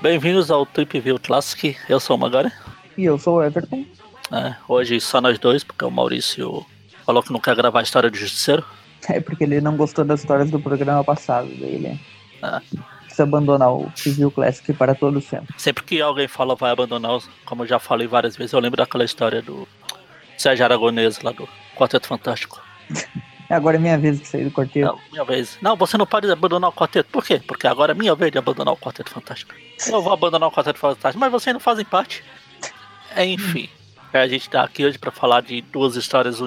[0.00, 1.76] Bem-vindos ao Trip View Classic.
[1.88, 2.52] Eu sou o Magari.
[2.96, 3.84] E eu sou o Everton.
[4.30, 6.64] É, hoje só nós dois, porque o Maurício
[7.04, 8.64] falou que não quer gravar a história do Justiceiro.
[9.08, 11.48] É porque ele não gostou das histórias do programa passado.
[11.48, 12.00] Daí ele
[12.40, 12.60] É.
[13.08, 15.52] quis abandonar o Trip Classic para todo sempre.
[15.58, 19.04] Sempre que alguém fala vai abandonar, como eu já falei várias vezes, eu lembro daquela
[19.04, 19.66] história do
[20.38, 22.62] Sérgio Aragonês lá do Quarteto Fantástico.
[23.54, 24.86] Agora é minha vez de sair do quarteto.
[24.86, 25.58] Não, minha vez.
[25.62, 27.08] Não, você não pode abandonar o quarteto.
[27.10, 27.40] Por quê?
[27.46, 29.54] Porque agora é minha vez de abandonar o Quarteto Fantástico.
[29.86, 32.24] Eu vou abandonar o Quarteto Fantástico, mas vocês não fazem parte.
[33.14, 33.68] É, Enfim,
[34.12, 36.38] a gente tá aqui hoje pra falar de duas histórias.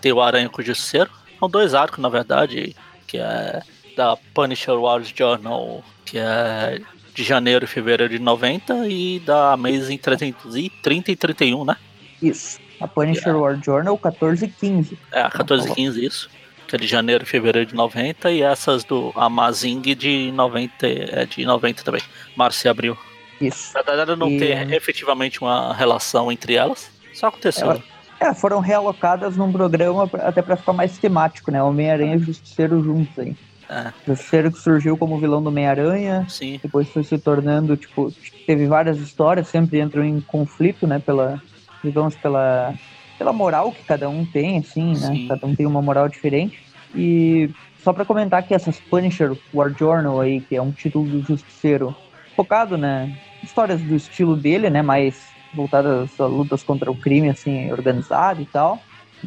[0.00, 1.10] Tem o Aranha com o Justiceiro.
[1.38, 3.62] São dois arcos, na verdade, que é
[3.96, 6.80] da Punisher Wars Journal, que é
[7.14, 11.76] de janeiro e fevereiro de 90, e da Amazing 330 e 31, né?
[12.22, 12.58] Isso.
[12.80, 14.98] A Punisher War Journal 14 e 15.
[15.12, 16.30] É, a 14 e 15, isso.
[16.78, 21.82] De janeiro e fevereiro de 90, e essas do Amazing de 90, é de 90
[21.82, 22.02] também.
[22.36, 22.96] Março e abril.
[23.40, 23.72] Isso.
[23.74, 26.90] Na verdade, não E- tem efetivamente uma relação entre elas.
[27.12, 27.70] Só aconteceu.
[27.70, 27.82] Ela-
[28.20, 31.62] É, foram realocadas num programa até pra ficar mais temático, né?
[31.62, 33.34] Homem-Aranha e Justiceiro juntos aí.
[33.68, 36.60] É, Justiceiro que surgiu como vilão do Homem-Aranha, sim.
[36.62, 38.12] depois foi se tornando, tipo,
[38.46, 41.40] teve várias histórias, sempre entram em conflito, né, pela,
[41.82, 42.74] digamos, pela,
[43.20, 45.28] pela moral que cada um tem, assim, né, Sim.
[45.28, 46.58] cada um tem uma moral diferente,
[46.94, 47.50] e
[47.84, 51.94] só pra comentar que essas Punisher War Journal aí, que é um título do Justiceiro
[52.34, 57.70] focado, né, histórias do estilo dele, né, mais voltadas a lutas contra o crime, assim,
[57.70, 58.78] organizado e tal,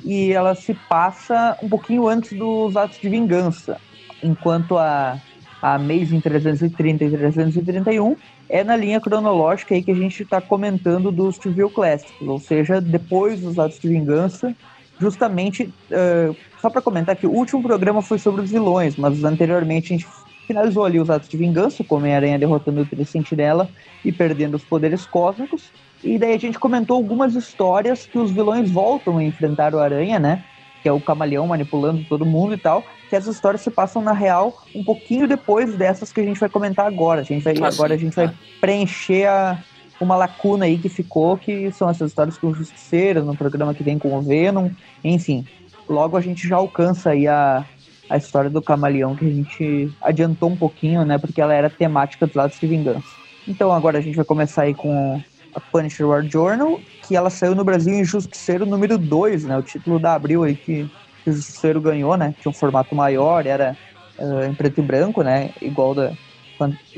[0.04, 3.80] e ela se passa um pouquinho antes dos atos de vingança,
[4.24, 5.22] enquanto a
[5.62, 8.18] a Amazing 330 e 331
[8.54, 12.80] é na linha cronológica aí que a gente está comentando dos Trivial Classics, ou seja,
[12.80, 14.56] depois dos atos de vingança,
[15.00, 16.30] justamente, eh,
[16.62, 20.08] só para comentar que o último programa foi sobre os vilões, mas anteriormente a gente
[20.46, 23.68] finalizou ali os atos de vingança, com Homem-Aranha derrotando o Tricentinela
[24.06, 25.72] e perdendo os poderes cósmicos,
[26.04, 30.20] e daí a gente comentou algumas histórias que os vilões voltam a enfrentar o Aranha,
[30.20, 30.44] né?
[30.84, 32.86] Que é o camaleão manipulando todo mundo e tal.
[33.14, 36.50] Que essas histórias se passam na real um pouquinho depois dessas que a gente vai
[36.50, 37.22] comentar agora.
[37.22, 38.34] A gente vai, Ah, agora sim, a gente vai tá.
[38.60, 39.60] preencher a-
[40.02, 43.84] uma lacuna aí que ficou, que são essas histórias com o Justiceiro, no programa que
[43.84, 44.68] vem com o Venom,
[45.04, 45.46] enfim.
[45.88, 47.64] Logo a gente já alcança aí a,
[48.10, 51.20] a história do camaleão que a gente adiantou um pouquinho, né?
[51.20, 53.06] Porque ela era temática dos lados de vingança.
[53.48, 55.22] Então agora a gente vai começar aí com
[55.54, 59.56] a Punisher War Journal, que ela saiu no Brasil em Justiceiro número 2, né?
[59.56, 60.90] O título da Abril aí que,
[61.24, 62.34] que o Justiceiro ganhou, né?
[62.40, 63.78] Tinha um formato maior, era
[64.18, 65.52] eh, em preto e branco, né?
[65.62, 66.14] Igual da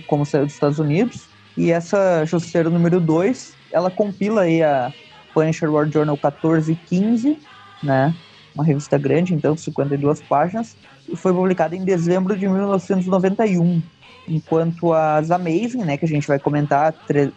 [0.07, 1.27] como saiu dos Estados Unidos.
[1.57, 4.93] E essa Justiceiro número 2, ela compila aí a
[5.33, 7.39] Punisher War Journal 14 e 15,
[7.81, 8.13] né?
[8.53, 10.77] Uma revista grande, então, 52 páginas,
[11.09, 13.81] e foi publicada em dezembro de 1991
[14.27, 16.93] enquanto as Amazing, né, que a gente vai comentar,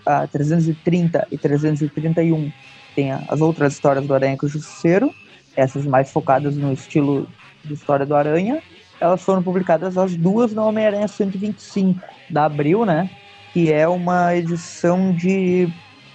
[0.06, 2.50] a 330 e 331,
[2.94, 5.12] tem as outras histórias do Aranha com o Justiceiro,
[5.58, 7.28] essas mais focadas no estilo
[7.64, 8.62] de história do Aranha,
[9.00, 13.10] elas foram publicadas as duas no Homem-Aranha 125, da Abril, né,
[13.52, 15.68] que é uma edição de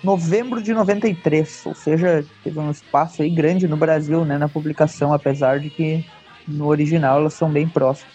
[0.03, 5.13] novembro de 93, ou seja, teve um espaço aí grande no Brasil, né, na publicação,
[5.13, 6.05] apesar de que
[6.47, 8.13] no original elas são bem próximas.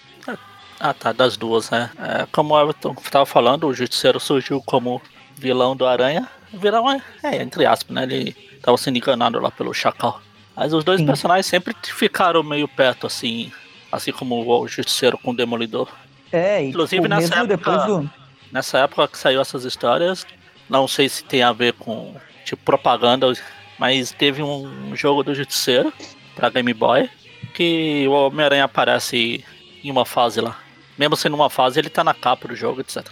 [0.81, 1.91] Ah, tá, das duas, né?
[1.99, 5.03] É, como o Everton estava falando, o Justiceiro surgiu como
[5.35, 6.29] vilão do Aranha.
[6.53, 8.05] Vilão é, é, entre aspas, né?
[8.05, 10.21] Ele estava sendo enganado lá pelo Chacal.
[10.59, 11.07] Mas os dois Sim.
[11.07, 13.53] personagens sempre ficaram meio perto, assim.
[13.93, 15.89] Assim como o Justiceiro com o Demolidor.
[16.33, 18.11] É, e Inclusive, tipo, nessa época- do...
[18.51, 20.27] Nessa época que saiu essas histórias,
[20.69, 22.15] não sei se tem a ver com,
[22.45, 23.31] tipo, propaganda,
[23.79, 25.93] mas teve um jogo do Justiceiro
[26.35, 27.09] pra Game Boy
[27.55, 29.45] que o Homem-Aranha aparece
[29.85, 30.57] em uma fase lá.
[30.99, 33.07] Mesmo sendo uma fase, ele tá na capa do jogo, etc.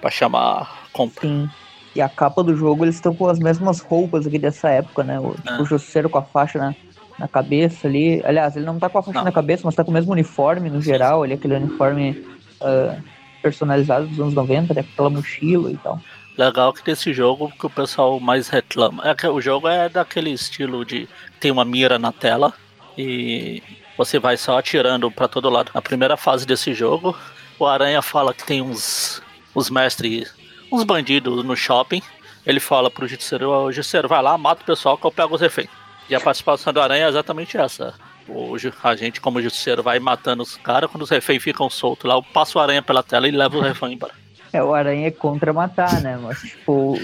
[0.00, 1.22] Pra chamar compra.
[1.22, 1.48] Sim.
[1.94, 5.18] E a capa do jogo, eles estão com as mesmas roupas aqui dessa época, né?
[5.18, 5.60] O, tipo, Ah.
[5.60, 6.74] o Justiceiro com a faixa na,
[7.20, 8.20] na cabeça ali.
[8.24, 9.24] Aliás, ele não tá com a faixa Não.
[9.24, 12.24] na cabeça, mas tá com o mesmo uniforme no geral, ali, aquele uniforme
[12.60, 12.96] ah,
[13.42, 14.82] personalizado dos anos 90, né?
[14.82, 16.00] Com aquela mochila e tal.
[16.36, 19.06] Legal que desse jogo que o pessoal mais reclama.
[19.08, 21.06] É que o jogo é daquele estilo de
[21.38, 22.52] tem uma mira na tela
[22.96, 23.62] e
[23.96, 25.70] você vai só atirando pra todo lado.
[25.74, 27.14] Na primeira fase desse jogo,
[27.58, 29.22] o Aranha fala que tem uns
[29.54, 30.32] os mestres,
[30.72, 32.00] uns bandidos no shopping.
[32.46, 35.40] Ele fala pro Justiceiro, "Ô, Justiceiro, vai lá, mata o pessoal que eu pego os
[35.42, 35.68] reféns.
[36.10, 37.94] E a participação do Aranha é exatamente essa.
[38.28, 42.08] O, ju- a gente, como justiceiro, vai matando os caras, quando os reféns ficam soltos
[42.08, 44.12] lá, eu passo o aranha pela tela e levo o refém embora.
[44.52, 46.18] É, o Aranha é contra matar, né?
[46.20, 46.98] Mas, tipo,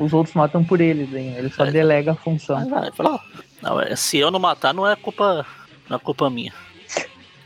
[0.00, 1.34] os outros matam por eles, hein?
[1.36, 1.70] Ele só É.
[1.70, 2.56] delega a função.
[2.74, 3.20] Ah, ele falou,
[3.62, 5.44] não, é, se eu não matar, não é culpa,
[5.90, 6.52] não é culpa minha.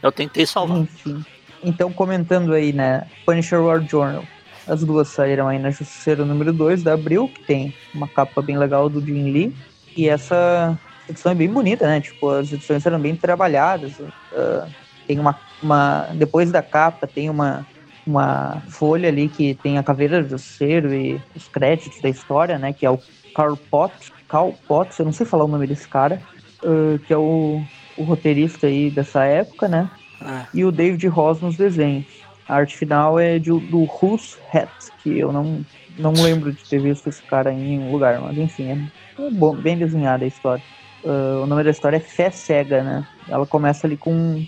[0.00, 0.78] Eu tentei salvar.
[0.78, 1.24] Enfim.
[1.64, 3.06] Então, comentando aí, né?
[3.26, 4.24] Punisher War Journal.
[4.66, 8.56] As duas saíram aí na Justiceira número 2 da Abril, que tem uma capa bem
[8.56, 9.56] legal do Jim Lee.
[9.96, 10.78] E essa
[11.10, 12.00] edição é bem bonita, né?
[12.00, 13.98] Tipo, as edições eram bem trabalhadas.
[13.98, 14.66] Uh,
[15.06, 16.08] tem uma, uma.
[16.14, 17.66] Depois da capa, tem uma,
[18.06, 22.72] uma folha ali que tem a caveira do Justiceiro e os créditos da história, né?
[22.72, 22.98] Que é o
[23.34, 24.12] Carl Potts.
[24.28, 26.22] Carl Potts, eu não sei falar o nome desse cara,
[26.62, 27.62] uh, que é o,
[27.96, 29.90] o roteirista aí dessa época, né?
[30.20, 30.46] Ah.
[30.52, 32.06] E o David Ross nos desenhos.
[32.48, 34.70] A arte final é de, do Rus Hat,
[35.02, 35.64] que eu não,
[35.96, 39.78] não lembro de ter visto esse cara em nenhum lugar, mas enfim, é bom, bem
[39.78, 40.62] desenhada a história.
[41.02, 43.06] Uh, o nome da história é Fé Cega, né?
[43.28, 44.44] Ela começa ali com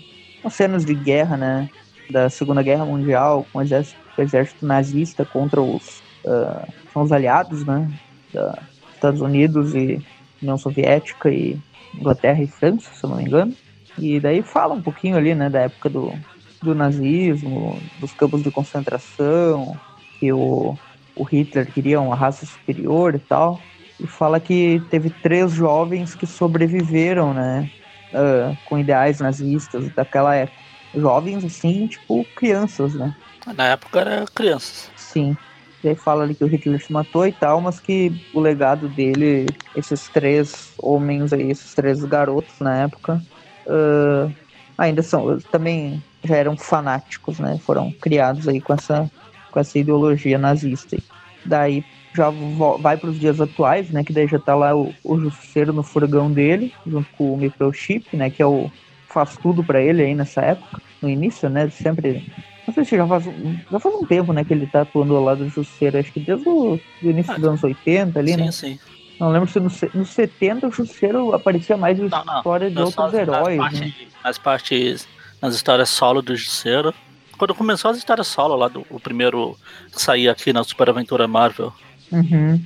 [0.49, 1.69] cenas de guerra, né?
[2.09, 7.11] Da Segunda Guerra Mundial, com o exército, o exército nazista contra os, uh, são os
[7.11, 7.89] aliados, né?
[8.33, 8.57] Da
[9.03, 10.01] Estados Unidos e
[10.41, 11.59] União Soviética e
[11.93, 13.53] Inglaterra e França, se eu não me engano.
[13.97, 16.13] E daí fala um pouquinho ali, né, da época do,
[16.61, 19.77] do nazismo, dos campos de concentração,
[20.19, 20.77] que o,
[21.15, 23.59] o Hitler queria uma raça superior e tal.
[23.99, 27.69] E fala que teve três jovens que sobreviveram, né,
[28.13, 30.57] uh, com ideais nazistas daquela época.
[30.95, 33.15] Jovens, assim, tipo crianças, né?
[33.55, 34.91] Na época era crianças.
[34.95, 35.35] Sim.
[35.83, 38.87] E aí fala ali que o Hitler se matou e tal, mas que o legado
[38.87, 43.21] dele, esses três homens aí, esses três garotos na época,
[43.67, 44.33] uh,
[44.77, 47.59] ainda são, também já eram fanáticos, né?
[47.65, 49.11] Foram criados aí com essa,
[49.51, 50.97] com essa ideologia nazista.
[51.45, 51.83] Daí
[52.15, 52.31] já
[52.79, 54.03] vai para os dias atuais, né?
[54.03, 58.15] Que daí já tá lá o, o Justiceiro no furgão dele, junto com o Microchip,
[58.15, 58.29] né?
[58.29, 58.71] Que é o
[59.13, 61.69] faz tudo para ele aí nessa época, no início, né?
[61.69, 62.31] Sempre.
[62.65, 63.25] Não sei se já faz,
[63.71, 64.43] já faz um tempo, né?
[64.43, 67.47] Que ele tá atuando ao lado do Justiceiro, acho que desde o início ah, dos
[67.47, 68.51] anos 80 ali, sim, né?
[68.51, 68.79] Sim, sim.
[69.19, 73.13] Não lembro se nos no 70 o Justiceiro aparecia mais em não, história de outros
[73.13, 73.57] heróis.
[73.57, 73.93] Nas, né?
[74.23, 75.07] nas partes.
[75.41, 76.93] Nas histórias solo do Justiceiro.
[77.37, 79.57] Quando começou as histórias solo lá, do, o primeiro
[79.91, 81.73] que saía aqui na Super Aventura Marvel.
[82.13, 82.61] Uhum.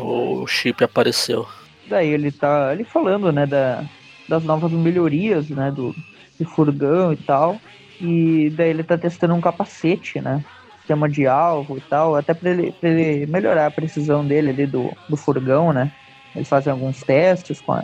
[0.00, 1.46] O, o chip apareceu.
[1.88, 3.84] Daí ele tá ali falando, né, da,
[4.28, 5.94] das novas melhorias, né, do,
[6.38, 7.60] do furgão e tal.
[8.00, 10.42] E daí ele tá testando um capacete, né?
[10.84, 14.94] sistema de alvo e tal, até para ele, ele melhorar a precisão dele ali do,
[15.08, 15.90] do furgão, né?
[16.36, 17.82] Eles fazem alguns testes com a,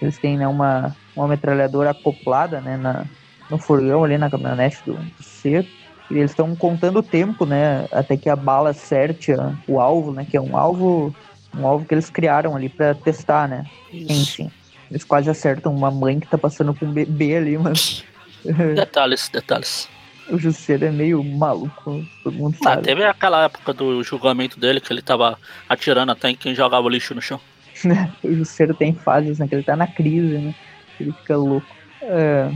[0.00, 3.04] eles têm né, uma, uma metralhadora acoplada, né, na,
[3.50, 5.66] no furgão ali na caminhonete do, do ser.
[6.10, 9.32] E eles estão contando o tempo, né, até que a bala acerte
[9.66, 11.14] o alvo, né, que é um alvo,
[11.56, 13.64] um alvo que eles criaram ali para testar, né?
[13.92, 14.12] Isso.
[14.12, 14.50] Enfim,
[14.90, 18.04] eles quase acertam uma mãe que tá passando com um bebê ali, mas
[18.74, 19.88] detalhes, detalhes
[20.30, 22.80] o Justiceiro é meio maluco, todo mundo ah, sabe.
[22.80, 25.38] Ah, teve aquela época do julgamento dele que ele tava
[25.68, 27.40] atirando até em quem jogava lixo no chão.
[28.22, 29.48] o Justiceiro tem fases, né?
[29.48, 30.54] Que ele tá na crise, né?
[31.00, 31.66] Ele fica louco.
[32.02, 32.50] É,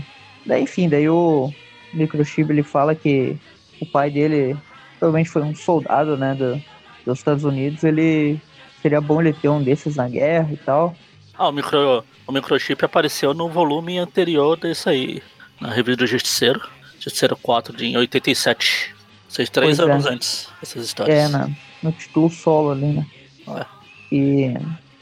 [0.44, 1.52] daí, enfim, daí o
[1.92, 3.36] Microchip ele fala que
[3.80, 4.56] o pai dele
[4.98, 6.34] provavelmente foi um soldado, né?
[6.34, 6.62] Do,
[7.04, 7.84] dos Estados Unidos.
[7.84, 8.40] Ele
[8.80, 10.96] seria bom ele ter um desses na guerra e tal.
[11.38, 15.22] Ah, o, micro, o microchip apareceu no volume anterior desse aí,
[15.60, 16.60] na revista do Justiceiro.
[17.00, 18.94] Justiceiro 4 de 87.
[19.28, 19.92] Seis, três pois é.
[19.92, 20.10] anos é.
[20.10, 21.18] antes dessas histórias.
[21.18, 21.56] É, né?
[21.82, 23.06] no título solo ali, né?
[23.48, 23.66] É.
[24.12, 24.54] E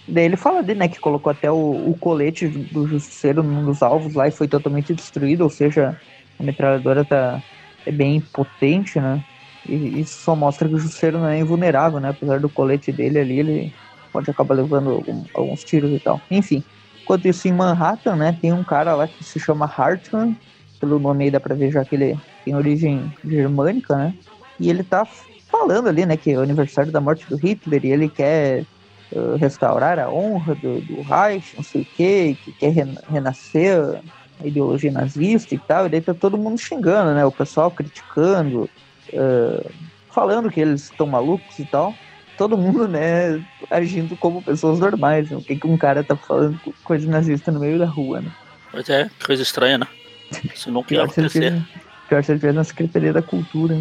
[0.09, 3.83] daí ele fala dele, né, que colocou até o, o colete do Justiceiro num dos
[3.83, 6.01] alvos lá e foi totalmente destruído, ou seja,
[6.41, 7.43] a metralhadora tá,
[7.87, 9.23] é bem potente, né?
[9.64, 12.09] E isso só mostra que o Justiceiro não é invulnerável, né?
[12.11, 13.75] Apesar do colete dele ali, ele
[14.12, 16.25] pode acabar levando algum, alguns tiros e tal.
[16.31, 16.64] Enfim,
[17.03, 20.37] enquanto isso em Manhattan, né, tem um cara lá que se chama Hartman,
[20.81, 24.14] pelo nome aí dá pra ver já que ele tem origem germânica, né?
[24.59, 25.07] E ele tá
[25.50, 28.67] falando ali, né, que é o aniversário da morte do Hitler e ele quer
[29.12, 32.73] uh, restaurar a honra do, do Reich, não sei o quê, que quer
[33.09, 34.00] renascer
[34.42, 37.25] a ideologia nazista e tal, e daí tá todo mundo xingando, né?
[37.25, 38.68] O pessoal criticando,
[39.12, 39.70] uh,
[40.11, 41.94] falando que eles estão malucos e tal.
[42.37, 45.30] Todo mundo, né, agindo como pessoas normais.
[45.30, 45.37] Né?
[45.37, 48.30] O que, que um cara tá falando coisa nazista no meio da rua, né?
[48.70, 49.87] Pois é, coisa estranha, né?
[50.54, 51.28] Isso não pior acontecer.
[51.28, 51.64] Se ele,
[52.09, 53.78] pior se ele estiver na Secretaria da Cultura.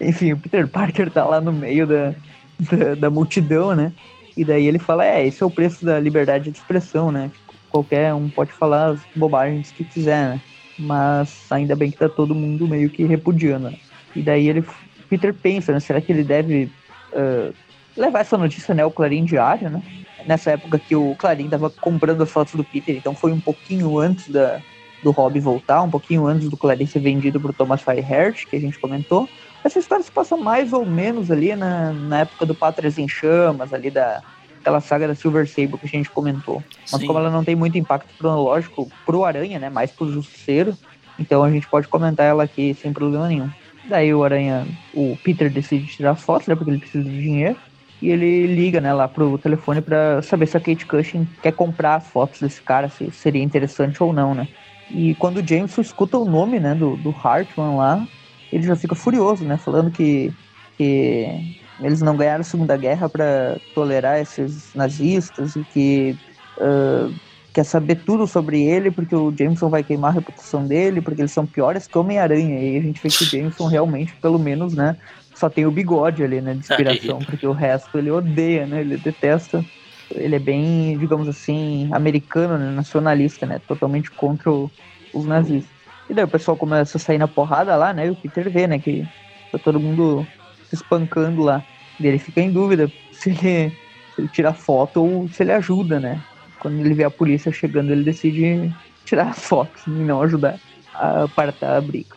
[0.00, 2.14] Enfim, o Peter Parker tá lá no meio da,
[2.58, 3.92] da, da, multidão, né?
[4.36, 7.30] E daí ele fala, é, esse é o preço da liberdade de expressão, né?
[7.74, 10.40] Qualquer um pode falar as bobagens que quiser, né?
[10.78, 13.68] Mas ainda bem que tá todo mundo meio que repudiando.
[13.68, 13.78] Né?
[14.14, 14.64] E daí ele,
[15.10, 15.80] Peter pensa, né?
[15.80, 16.70] Será que ele deve
[17.12, 17.52] uh,
[17.96, 19.82] levar essa notícia, né, ao Clarim Diário, né?
[20.24, 23.98] nessa época que o Clarim tava comprando as fotos do Peter, então foi um pouquinho
[23.98, 24.60] antes da,
[25.02, 28.60] do Rob voltar, um pouquinho antes do Clarim ser vendido pro Thomas Fireheart, que a
[28.60, 29.28] gente comentou.
[29.64, 33.72] Essa história se passa mais ou menos ali na, na época do Pátrias em Chamas,
[33.74, 34.22] ali da,
[34.64, 36.62] aquela saga da Silver Sable que a gente comentou.
[36.90, 37.06] Mas Sim.
[37.06, 39.68] como ela não tem muito impacto cronológico pro Aranha, né?
[39.68, 40.74] Mais pro Justiceiro,
[41.18, 43.50] então a gente pode comentar ela aqui sem problema nenhum.
[43.88, 46.54] Daí o Aranha, o Peter decide tirar fotos, né?
[46.56, 47.56] Porque ele precisa de dinheiro.
[48.00, 51.96] E ele liga, né, lá pro telefone para saber se a Kate Cushing quer comprar
[51.96, 54.48] as fotos desse cara, se seria interessante ou não, né?
[54.90, 58.06] E quando o Jameson escuta o nome, né, do, do Hartman lá,
[58.52, 59.56] ele já fica furioso, né?
[59.56, 60.30] Falando que,
[60.76, 66.18] que eles não ganharam a Segunda Guerra para tolerar esses nazistas e que
[66.58, 67.12] uh,
[67.52, 71.32] quer saber tudo sobre ele porque o Jameson vai queimar a reputação dele, porque eles
[71.32, 72.60] são piores que Homem-Aranha.
[72.60, 74.96] E a gente vê que o Jameson realmente, pelo menos, né,
[75.34, 78.96] só tem o bigode ali, né, de inspiração, porque o resto ele odeia, né, ele
[78.96, 79.64] detesta.
[80.10, 84.70] Ele é bem, digamos assim, americano, né, nacionalista, né, totalmente contra o,
[85.12, 85.72] os nazistas.
[86.08, 88.66] E daí o pessoal começa a sair na porrada lá, né, e o Peter vê,
[88.66, 89.06] né, que
[89.50, 90.26] tá todo mundo
[90.74, 91.64] se espancando lá.
[91.98, 93.70] E ele fica em dúvida se ele,
[94.14, 96.22] se ele tira foto ou se ele ajuda, né.
[96.58, 100.58] Quando ele vê a polícia chegando, ele decide tirar a foto e não ajudar
[100.94, 102.16] a apartar a briga.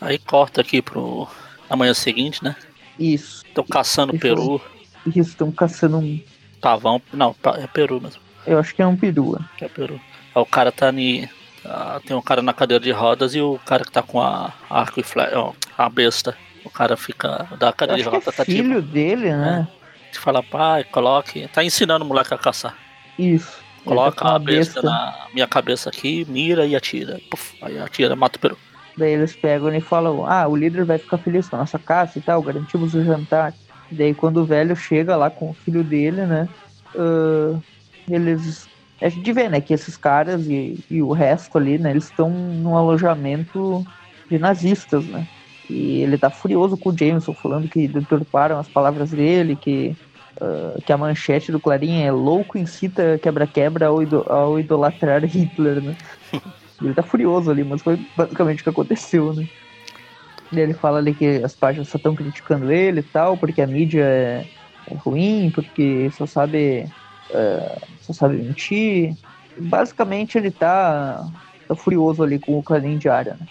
[0.00, 1.28] Aí corta aqui pro
[1.68, 2.56] na manhã seguinte, né?
[2.98, 3.44] Isso.
[3.46, 4.60] Estão caçando isso, peru.
[5.06, 6.20] Isso, estão caçando um.
[6.60, 7.00] Pavão.
[7.12, 8.20] Não, é peru mesmo.
[8.46, 9.38] Eu acho que é um peru.
[9.60, 10.00] É peru.
[10.34, 11.28] o cara tá ni.
[11.64, 14.52] Ah, tem um cara na cadeira de rodas e o cara que tá com a
[14.68, 16.36] arco e flecha, ó, a besta.
[16.64, 18.28] O cara fica da cadeira de rodas.
[18.28, 19.66] É tá filho tipo, dele, né?
[20.12, 21.48] É, fala, pai, coloque.
[21.48, 22.76] Tá ensinando o moleque a caçar.
[23.18, 23.58] Isso.
[23.84, 27.18] Coloca tá a besta, besta, na minha cabeça aqui, mira e atira.
[27.30, 28.58] Puf, aí atira, mata o peru.
[28.96, 32.18] Daí eles pegam e falam: Ah, o líder vai ficar feliz com a nossa caça
[32.18, 33.54] e tal, garantimos o jantar.
[33.90, 36.48] Daí quando o velho chega lá com o filho dele, né?
[36.94, 37.60] Uh,
[38.08, 38.68] eles.
[39.00, 42.28] A gente vê, né, que esses caras e, e o resto ali, né, eles estão
[42.28, 43.82] num alojamento
[44.30, 45.26] de nazistas, né?
[45.70, 49.96] E ele tá furioso com o Jameson, falando que deturparam as palavras dele, que,
[50.40, 55.96] uh, que a manchete do Clarim é louco incita quebra-quebra ao, ao idolatrar Hitler, né?
[56.82, 59.46] Ele tá furioso ali, mas foi basicamente o que aconteceu, né?
[60.50, 63.66] E ele fala ali que as páginas só estão criticando ele e tal, porque a
[63.66, 64.46] mídia é,
[64.90, 66.90] é ruim, porque só sabe,
[67.30, 69.14] uh, só sabe mentir.
[69.58, 71.22] Basicamente ele tá,
[71.68, 73.46] tá furioso ali com o de área, né?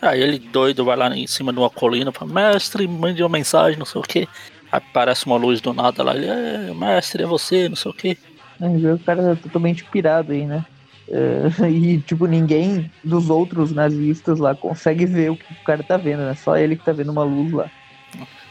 [0.00, 3.78] Aí ele doido vai lá em cima de uma colina fala, mestre, mande uma mensagem,
[3.78, 4.28] não sei o que.
[4.70, 7.94] Aí aparece uma luz do nada lá, ele, é, mestre, é você, não sei o
[7.94, 8.18] que.
[8.60, 10.64] O cara tá totalmente pirado aí, né?
[11.08, 15.96] Uh, e, tipo, ninguém dos outros nazistas lá consegue ver o que o cara tá
[15.96, 16.34] vendo, né?
[16.34, 17.70] Só ele que tá vendo uma luz lá.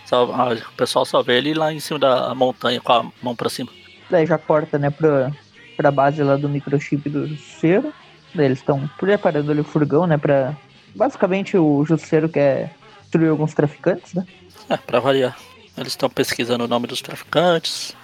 [0.05, 3.35] Só, ah, o pessoal só vê ele lá em cima da montanha com a mão
[3.35, 3.69] pra cima.
[4.09, 5.31] Daí já corta, né, pra,
[5.75, 7.93] pra base lá do microchip do Jusceiro.
[8.33, 10.55] Daí eles estão preparando ali o furgão, né, pra...
[10.97, 12.73] Basicamente o Jusceiro quer
[13.03, 14.25] destruir alguns traficantes, né?
[14.69, 15.37] É, pra variar.
[15.77, 17.95] Eles estão pesquisando o nome dos traficantes.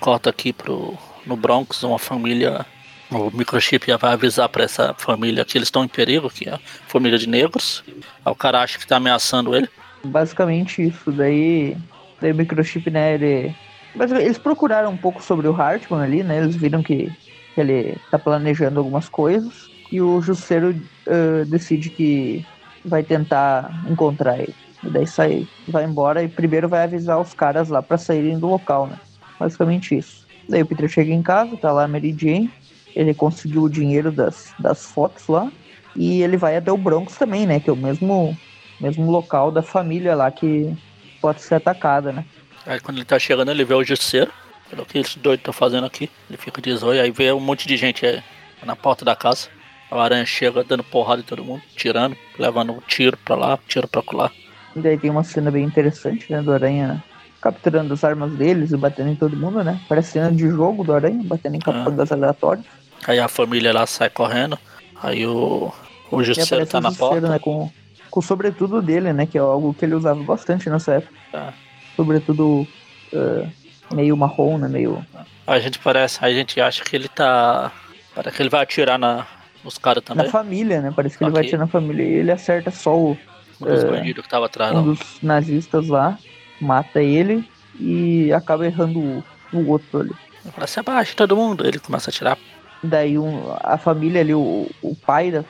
[0.00, 2.66] Corta aqui pro, no Bronx, uma família
[3.10, 6.54] o microchip já vai avisar para essa família que eles estão em perigo, que é
[6.54, 7.82] a família de negros.
[8.24, 9.68] Aí o cara acha que tá ameaçando ele.
[10.04, 11.10] Basicamente isso.
[11.10, 11.76] Daí,
[12.20, 13.54] daí o microchip, né, ele...
[13.94, 16.38] Mas eles procuraram um pouco sobre o Hartman ali, né?
[16.38, 17.10] Eles viram que,
[17.54, 19.68] que ele tá planejando algumas coisas.
[19.90, 22.46] E o Jusceiro uh, decide que
[22.84, 24.54] vai tentar encontrar ele.
[24.82, 28.46] E daí sai, vai embora e primeiro vai avisar os caras lá para saírem do
[28.46, 28.98] local, né?
[29.38, 30.26] Basicamente isso.
[30.48, 32.50] Daí o Peter chega em casa, tá lá a Mary Jane
[32.94, 35.50] ele conseguiu o dinheiro das, das fotos lá.
[35.96, 37.60] E ele vai até o Bronx também, né?
[37.60, 38.36] Que é o mesmo,
[38.80, 40.72] mesmo local da família lá que
[41.20, 42.24] pode ser atacada, né?
[42.66, 44.32] Aí quando ele tá chegando, ele vê o justiceiro.
[44.68, 46.08] Pelo que esse doido tá fazendo aqui.
[46.28, 48.22] Ele fica de zóio, aí vê um monte de gente é,
[48.64, 49.48] na porta da casa.
[49.90, 53.88] A aranha chega dando porrada em todo mundo, tirando, levando um tiro pra lá, tiro
[53.88, 54.30] pra lá.
[54.76, 56.40] E daí tem uma cena bem interessante, né?
[56.40, 57.02] Do aranha
[57.40, 59.80] capturando as armas deles e batendo em todo mundo, né?
[59.88, 62.14] Parece cena de jogo do aranha, batendo em capangas ah.
[62.14, 62.66] aleatórias.
[63.06, 64.58] Aí a família lá sai correndo.
[65.02, 65.72] Aí o,
[66.10, 67.28] o justiceiro tá na porta.
[67.28, 67.70] Né, com,
[68.10, 69.26] com o sobretudo dele, né?
[69.26, 71.14] Que é algo que ele usava bastante nessa época.
[71.32, 71.54] Tá.
[71.96, 72.66] Sobretudo
[73.12, 73.50] uh,
[73.94, 74.68] meio marrom, né?
[74.68, 75.04] Meio.
[75.46, 77.72] A gente parece, a gente acha que ele tá.
[78.14, 79.26] Parece que ele vai atirar na,
[79.64, 80.26] nos caras também.
[80.26, 80.92] Na família, né?
[80.94, 83.18] Parece que ele vai atirar na família e ele acerta só o.
[83.60, 84.84] Um dos uh, bandidos que tava atrás, Um não.
[84.84, 86.18] dos nazistas lá,
[86.60, 87.46] mata ele
[87.78, 90.14] e acaba errando o, o outro ali.
[90.52, 91.66] Fala assim, abaixa todo mundo.
[91.66, 92.38] Ele começa a atirar
[92.82, 95.44] Daí um, a família ali, o, o pai da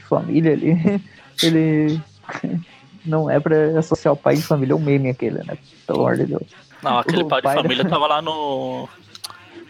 [0.00, 1.00] família ali,
[1.42, 2.00] ele
[3.04, 5.56] não é pra associar o pai de família, é um meme aquele, né?
[5.86, 6.42] Pelo amor de Deus.
[6.82, 7.90] Não, aquele pai, pai, de família da...
[7.90, 8.88] tava lá no,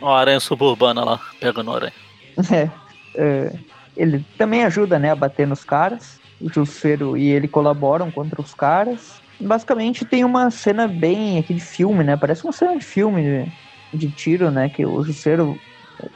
[0.01, 1.93] no Aranha Suburbana lá, pegando aranha.
[2.53, 2.69] É,
[3.15, 3.53] é,
[3.97, 6.21] ele também ajuda, né, a bater nos caras.
[6.41, 9.23] O Jusceiro e ele colaboram contra os caras.
[9.41, 12.17] Basicamente tem uma cena bem aqui de filme, né?
[12.17, 13.53] Parece uma cena de filme
[13.93, 14.69] de tiro, né?
[14.69, 15.59] Que o Jusceiro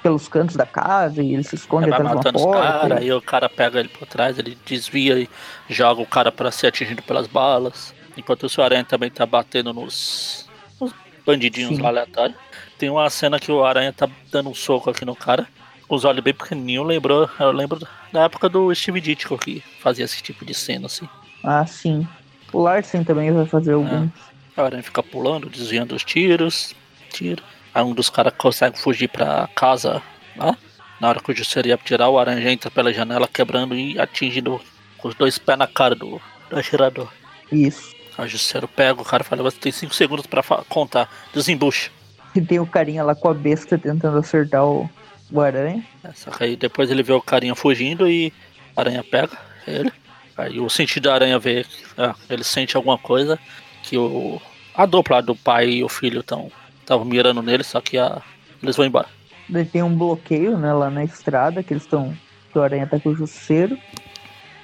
[0.03, 2.73] pelos cantos da casa e ele se esconde Ele vai atrás de uma porta.
[2.73, 5.29] caras, aí o cara pega ele por trás, ele desvia e
[5.69, 7.95] joga o cara pra ser atingido pelas balas.
[8.17, 10.49] Enquanto o Aranha também tá batendo nos,
[10.81, 10.93] nos
[11.25, 11.83] bandidinhos Sim.
[11.83, 12.37] lá aleatórios.
[12.77, 15.47] Tem uma cena que o Aranha tá dando um soco aqui no cara,
[15.89, 17.81] os olhos bem pequenininhos, lembrou, eu lembro
[18.13, 21.09] da época do Steve Ditko que fazia esse tipo de cena assim.
[21.43, 22.07] Ah, sim.
[22.53, 24.11] O Larsen também vai fazer alguns.
[24.57, 26.75] O Aranha fica pulando, desviando os tiros,
[27.11, 27.43] tiro.
[27.75, 30.03] Aí um dos caras consegue fugir pra casa
[30.37, 30.57] lá.
[31.01, 34.61] Na hora que o Jusceiro ia tirar, o Aranha entra pela janela, quebrando e atingindo
[34.97, 37.09] com os dois pés na cara do, do atirador.
[37.53, 37.95] Isso.
[38.17, 41.91] Aí o Jusceiro pega o cara e fala, você tem 5 segundos pra contar, desembucha.
[42.35, 44.91] E tem o carinha lá com a besta tentando acertar o,
[45.31, 45.85] o aranha.
[46.05, 48.33] É, Só que aí depois ele vê o carinha fugindo e
[48.77, 49.93] a aranha pega ele.
[50.37, 51.67] Aí o sentido da aranha vê,
[51.97, 53.39] ah, ele sente alguma coisa
[53.83, 54.41] que o
[54.75, 58.23] a dupla do pai e o filho estão estavam mirando nele, só que a,
[58.63, 59.09] eles vão embora.
[59.49, 62.15] Daí tem um bloqueio, né, lá na estrada, que eles estão.
[62.53, 63.77] Que o aranha tá com o Jusceiro.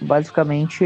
[0.01, 0.85] Basicamente.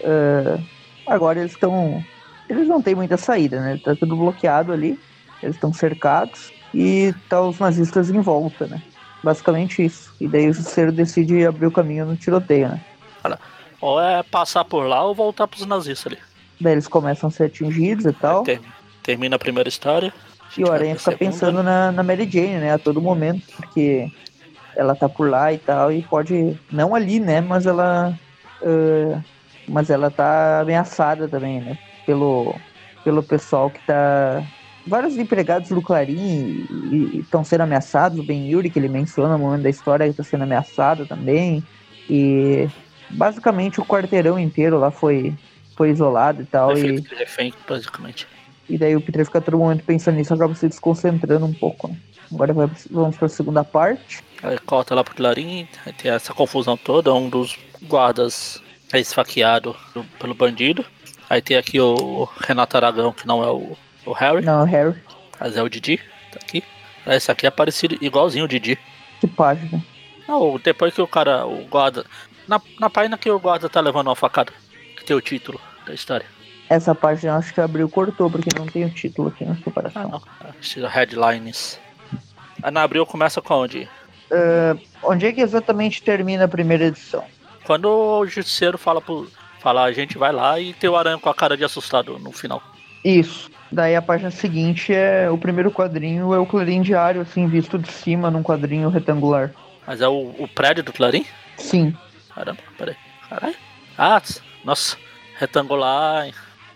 [0.00, 0.58] eh,
[1.06, 2.04] agora eles estão.
[2.48, 3.80] Eles não têm muita saída, né?
[3.82, 4.98] Tá tudo bloqueado ali.
[5.42, 6.52] Eles estão cercados.
[6.74, 8.82] E tá os nazistas em volta, né?
[9.22, 10.12] Basicamente isso.
[10.20, 12.80] E daí o Jusceiro decide abrir o caminho no tiroteio, né?
[13.80, 16.22] Ou é passar por lá ou voltar pros nazistas ali.
[16.60, 18.42] Daí eles começam a ser atingidos e tal.
[18.42, 18.60] Ter-
[19.02, 20.12] termina a primeira história.
[20.56, 22.72] E o Aranha fica pensando na, na Mary Jane, né?
[22.72, 24.08] A todo momento, porque
[24.76, 26.34] ela tá por lá e tal, e pode.
[26.70, 27.40] Não ali, né?
[27.40, 28.18] Mas ela.
[28.62, 29.22] ah,
[29.66, 31.76] mas ela tá ameaçada também, né?
[32.06, 32.60] Pelo,
[33.02, 34.46] pelo pessoal que tá.
[34.86, 36.66] Vários empregados do Clarim
[37.14, 38.18] estão sendo ameaçados.
[38.18, 41.62] O Ben Yuri, que ele menciona no momento da história, está sendo ameaçado também.
[42.08, 42.68] E
[43.10, 45.34] basicamente o quarteirão inteiro lá foi,
[45.76, 46.76] foi isolado e tal.
[46.76, 48.26] E, refém, basicamente.
[48.68, 51.88] e daí o Peter fica todo momento pensando nisso, acaba se desconcentrando um pouco.
[51.88, 51.96] Né?
[52.32, 54.22] Agora vai, vamos para a segunda parte.
[54.42, 58.62] Aí corta lá pro Clarim, tem essa confusão toda, um dos guardas
[58.92, 60.84] é esfaqueado do- pelo bandido.
[61.30, 64.94] Aí tem aqui o Renato Aragão, que não é o, o Harry, Não, Harry,
[65.40, 65.98] mas é o Didi,
[66.32, 66.62] tá aqui.
[67.06, 68.78] Esse aqui é parecido, igualzinho o Didi.
[69.20, 69.82] que página.
[70.26, 72.04] Não, depois que o cara, o guarda.
[72.48, 74.52] Na, na página que o guarda tá levando uma facada,
[74.96, 76.26] que tem o título da história.
[76.68, 79.56] Essa página eu acho que abriu cortou, porque não tem o título aqui na Ah,
[79.62, 80.08] separação.
[80.08, 80.22] não.
[80.60, 81.78] Esse Headlines.
[82.62, 83.88] Aí na abril começa com onde?
[84.32, 87.22] Ah, onde é que exatamente termina a primeira edição?
[87.64, 89.30] Quando o justiceiro fala pro.
[89.60, 92.32] Fala, a gente vai lá e tem o aranha com a cara de assustado no
[92.32, 92.62] final.
[93.04, 93.50] Isso.
[93.70, 97.90] Daí a página seguinte é o primeiro quadrinho, é o Clarim Diário, assim, visto de
[97.92, 99.50] cima num quadrinho retangular.
[99.86, 101.26] Mas é o, o prédio do Clarim?
[101.58, 101.94] Sim.
[102.34, 102.96] Caramba, peraí.
[103.28, 103.54] Caralho.
[103.98, 104.22] Ah,
[104.64, 104.96] nossa.
[105.38, 106.28] Retangular.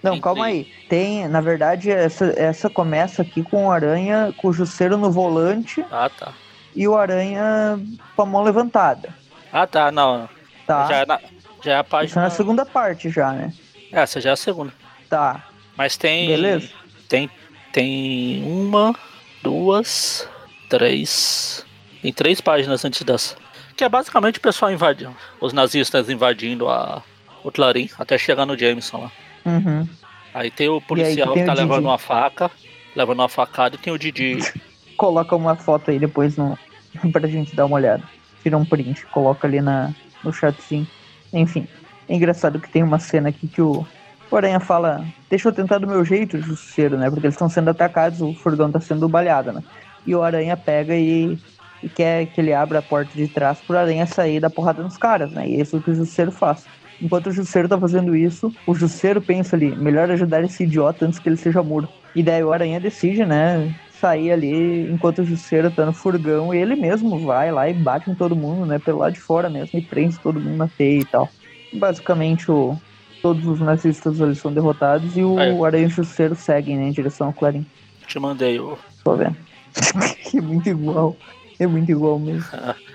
[0.03, 0.23] Não, Entendi.
[0.23, 0.65] calma aí.
[0.89, 5.85] Tem, na verdade, essa, essa começa aqui com o Aranha, com o Jusceiro no volante
[5.91, 6.33] Ah, tá.
[6.75, 7.79] e o Aranha
[8.15, 9.09] com a mão levantada.
[9.53, 10.29] Ah, tá, não.
[10.67, 10.87] Tá?
[10.87, 11.21] Já, é na,
[11.65, 12.23] já é a Isso é página.
[12.23, 13.53] na segunda parte já, né?
[13.91, 14.73] Essa já é a segunda.
[15.09, 15.48] Tá.
[15.79, 16.27] Mas tem.
[16.27, 16.69] Beleza.
[17.09, 17.31] Tem.
[17.73, 18.93] Tem uma,
[19.41, 20.29] duas,
[20.69, 21.65] três.
[22.03, 23.37] Tem três páginas antes dessa.
[23.77, 25.15] Que é basicamente o pessoal invadindo.
[25.41, 27.01] Os nazistas invadindo a,
[27.45, 29.13] o Clarim até chegar no Jameson lá.
[29.47, 29.89] Uhum.
[30.35, 31.67] Aí tem o policial tem que tá Didi.
[31.67, 32.51] levando uma faca,
[32.97, 34.39] levando uma facada e tem o Didi.
[34.97, 36.59] Coloca uma foto aí depois no,
[37.13, 38.03] pra gente dar uma olhada.
[38.43, 40.89] Tira um print, coloca ali na, no chatzinho.
[41.33, 41.69] Enfim.
[42.09, 43.87] É engraçado que tem uma cena aqui que o,
[44.31, 47.11] o Aranha fala, deixa eu tentar do meu jeito, justiceiro, né?
[47.11, 49.63] Porque eles estão sendo atacados, o furgão tá sendo baleado, né?
[50.07, 51.39] E o Aranha pega e,
[51.83, 54.97] e quer que ele abra a porta de trás pro Aranha sair da porrada nos
[54.97, 55.49] caras, né?
[55.49, 56.67] E isso é o que o justiceiro faz.
[57.01, 61.19] Enquanto o Jusceiro tá fazendo isso, o Jusceiro pensa ali, melhor ajudar esse idiota antes
[61.19, 61.93] que ele seja morto.
[62.15, 66.59] E daí o Aranha decide, né, sair ali enquanto o Jusceiro tá no furgão e
[66.59, 69.79] ele mesmo vai lá e bate em todo mundo, né, pelo lado de fora mesmo
[69.79, 71.29] e prende todo mundo na teia e tal.
[71.73, 72.77] Basicamente, o,
[73.23, 75.65] todos os nazistas ali são derrotados e o.
[75.65, 77.67] Aranha e o Jusceiro seguem, né, em direção ao Clarim.
[78.07, 78.79] Te mandei o.
[79.05, 79.37] Tô vendo.
[80.35, 81.17] é muito igual.
[81.59, 82.49] É muito igual mesmo.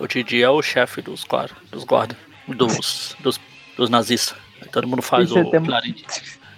[0.00, 1.56] O Didi é o chefe dos guardas.
[1.72, 2.16] Dos guardas.
[2.46, 3.40] Dos, dos,
[3.76, 4.38] dos nazistas.
[4.62, 6.04] Aí todo mundo faz Isso é o Clarim de,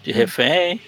[0.03, 0.79] de refém.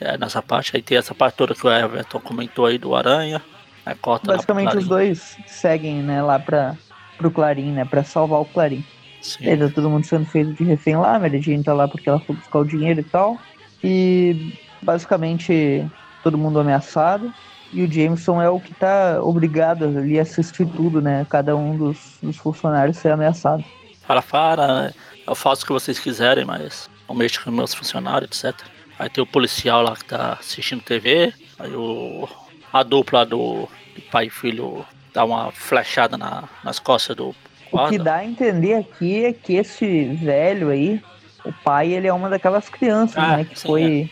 [0.00, 3.42] É, nessa parte aí tem essa parte toda que o Everton comentou aí do Aranha.
[3.84, 6.76] Aí corta Basicamente, os dois seguem, né, lá pra,
[7.16, 8.84] pro Clarim, né, pra salvar o Clarim.
[9.20, 9.56] Sim.
[9.56, 12.20] Tá todo mundo sendo feito de refém lá, a Mary Jane tá lá porque ela
[12.20, 13.38] foi buscar o dinheiro e tal.
[13.82, 14.52] E
[14.82, 15.86] basicamente
[16.22, 17.32] todo mundo ameaçado.
[17.72, 21.26] E o Jameson é o que tá obrigado ali a assistir tudo, né?
[21.28, 23.62] Cada um dos, dos funcionários ser ameaçado.
[24.06, 24.94] Fala, para,
[25.26, 28.58] eu faço o que vocês quiserem, mas não mexo com meus funcionários, etc.
[28.98, 31.32] Aí tem o policial lá que tá assistindo TV.
[31.58, 32.26] Aí o,
[32.72, 37.34] a dupla do, do pai e filho dá uma flechada na, nas costas do
[37.72, 41.00] O que dá a entender aqui é que esse velho aí,
[41.44, 43.44] o pai, ele é uma daquelas crianças, Ah, né?
[43.44, 44.10] Que sim, foi.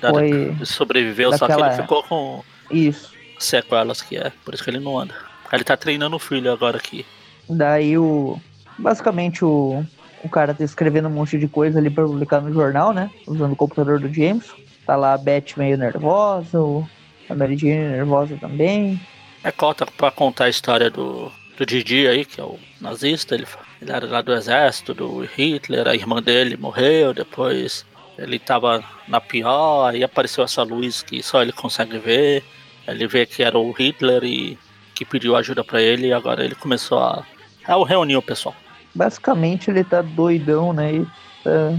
[0.00, 3.12] da, Foi sobreviveu, só que daquela- ele ficou com Isso.
[3.38, 5.14] sequelas que é, por isso que ele não anda.
[5.52, 7.04] Ele tá treinando o filho agora aqui.
[7.48, 8.38] Daí o.
[8.78, 9.84] Basicamente o.
[10.22, 13.10] O cara tá escrevendo um monte de coisa ali pra publicar no jornal, né?
[13.26, 14.44] Usando o computador do James.
[14.86, 16.86] Tá lá a Beth meio nervosa, o-
[17.28, 19.00] a Mary Jane nervosa também.
[19.42, 23.34] É cota pra contar a história do, do Didi aí, que é o nazista.
[23.34, 23.46] Ele,
[23.82, 27.84] ele era lá do exército, do Hitler, a irmã dele morreu, depois
[28.16, 32.42] ele tava na pior, aí apareceu essa luz que só ele consegue ver.
[32.88, 34.58] Ele vê que era o Hitler e
[34.94, 37.24] que pediu ajuda pra ele e agora ele começou a,
[37.66, 38.54] a reunir o pessoal.
[38.94, 40.94] Basicamente ele tá doidão, né?
[40.94, 41.06] E
[41.44, 41.78] tá,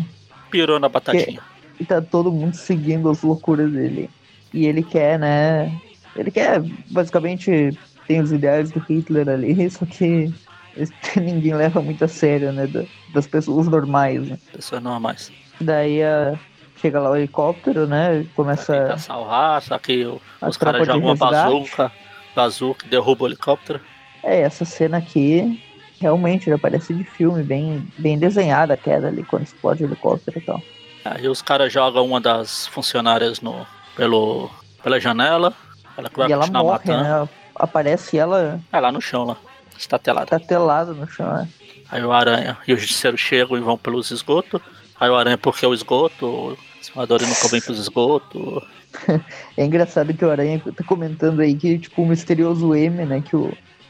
[0.52, 1.42] Pirou na batatinha.
[1.80, 4.10] e tá todo mundo seguindo as loucuras dele.
[4.54, 5.76] E ele quer, né?
[6.16, 7.78] Ele quer, basicamente,
[8.12, 10.32] tem os ideais do Hitler ali, só que
[11.16, 12.68] ninguém leva muito a sério, né?
[12.68, 14.38] da- Das pessoas normais, né?
[14.54, 15.32] Pessoas normais.
[15.60, 16.38] Daí a,
[16.82, 18.26] chega lá o helicóptero, né?
[18.36, 18.98] Começa.
[18.98, 21.92] salvar, só que o- A os caras jogam uma bazuca,
[22.36, 23.80] bazuca, derruba o helicóptero.
[24.24, 25.62] É, essa cena aqui
[26.00, 30.38] realmente já parece de filme, bem, bem desenhada a queda ali quando explode o helicóptero
[30.40, 30.62] e tal.
[31.06, 34.50] Aí os caras jogam uma das funcionárias no, pelo,
[34.84, 35.54] pela janela.
[35.98, 37.04] Ela que vai e ela morre, matando.
[37.04, 37.30] né?
[37.62, 39.38] Aparece ela É lá no chão, lá.
[39.78, 40.26] Estatelada.
[40.28, 41.48] tatelada no chão, né?
[41.90, 44.62] Aí o Aranha e o Justiceiro chegam e vão pelos esgotos.
[45.00, 48.64] Aí o Aranha, porque é o esgoto, o Salvador nunca vem pros esgotos.
[49.56, 53.24] É engraçado que o Aranha tá comentando aí que, tipo, o misterioso M, né?
[53.26, 53.50] Que o,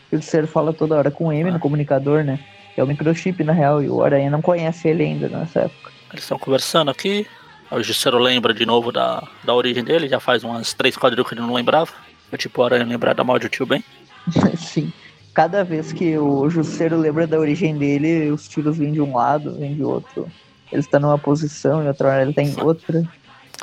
[0.10, 1.54] que o fala toda hora com o M Ah.
[1.54, 2.40] no comunicador, né?
[2.78, 5.92] É o microchip, na real, e o Aranha não conhece ele ainda nessa época.
[6.12, 7.26] Eles estão conversando aqui.
[7.72, 11.28] Aí o Justiceiro lembra de novo da, da origem dele, já faz umas três quadrilhas
[11.28, 11.92] que ele não lembrava.
[12.32, 13.84] É tipo o Aranha lembrar da morte do tio Ben.
[14.58, 14.92] Sim.
[15.34, 19.58] Cada vez que o Jusceiro lembra da origem dele, os tiros vêm de um lado,
[19.58, 20.30] vêm de outro.
[20.72, 23.04] Ele está numa posição e outra hora ele tá em outra.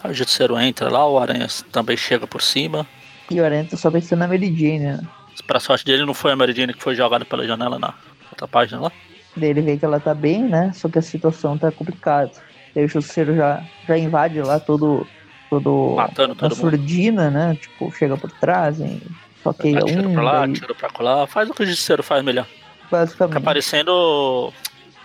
[0.02, 2.87] Aí o Justiceiro entra lá, o Aranha também chega por cima.
[3.31, 5.00] E o Aranha tá só pensando na Mary Jane, né?
[5.46, 7.94] Pra sorte dele, não foi a Mary Jane que foi jogada pela janela na
[8.31, 8.92] outra página lá.
[9.37, 10.72] Daí ele vê que ela tá bem, né?
[10.74, 12.31] Só que a situação tá complicada.
[12.74, 15.07] Daí o Jusceiro já, já invade lá todo.
[15.50, 16.61] Todo Matando todo mundo.
[16.61, 17.56] surdina, né?
[17.61, 19.00] Tipo, chega por trás, e
[19.42, 21.26] soqueia Atira um, pra lá, daí, atira pra lá.
[21.26, 22.44] Faz o que o Justiceiro faz melhor.
[22.44, 23.42] Fica basicamente.
[23.44, 24.52] parecendo o,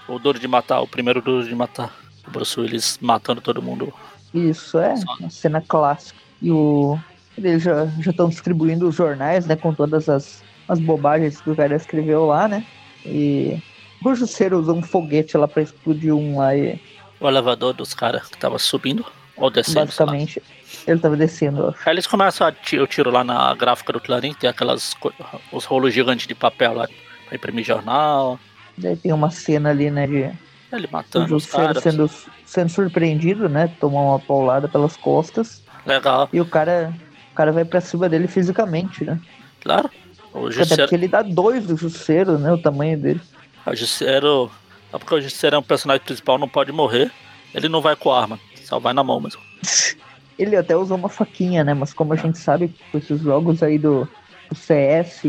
[0.08, 1.94] o Duro de Matar, o primeiro Duro de Matar.
[2.28, 3.94] O Bruce Willis matando todo mundo.
[4.34, 5.14] Isso, é, Só.
[5.20, 6.18] uma cena clássica.
[6.42, 6.98] E o.
[7.38, 9.56] Eles já estão distribuindo os jornais, né?
[9.56, 12.66] Com todas as, as bobagens que o cara escreveu lá, né?
[13.06, 13.62] E
[14.04, 16.80] o Jusceiro usou um foguete lá pra explodir um lá e
[17.20, 19.06] O elevador dos caras que tava subindo
[19.38, 19.80] ou descendo.
[19.86, 20.42] basicamente
[20.88, 21.74] ele tava descendo.
[21.86, 24.94] Aí eles começam o tiro lá na gráfica do Clarim, tem aquelas
[25.52, 26.88] os rolos gigantes de papel lá
[27.28, 28.40] pra imprimir jornal.
[28.78, 30.08] Daí tem uma cena ali, né?
[30.08, 30.32] De
[30.72, 31.84] Ele matando os Jusceiro caras.
[31.84, 32.10] sendo,
[32.46, 33.68] sendo surpreendido, né?
[33.80, 35.64] Tomar uma paulada pelas costas.
[35.86, 36.94] Legal, E o cara,
[37.32, 39.20] o cara vai pra cima dele fisicamente, né?
[39.62, 39.90] claro.
[40.34, 42.52] O Até Justiceiro, porque ele dá dois do Jusceiro, né?
[42.52, 43.22] O tamanho dele.
[43.68, 44.50] o Justiceiro.
[44.90, 47.12] Só porque o Justiceiro é um personagem principal, não pode morrer.
[47.54, 48.40] Ele não vai com arma,
[48.74, 49.42] só vai na mão mesmo.
[50.38, 51.76] Ele até usou uma faquinha, né?
[51.76, 54.08] Mas como a gente sabe, com esses jogos aí do,
[54.50, 55.22] do CS,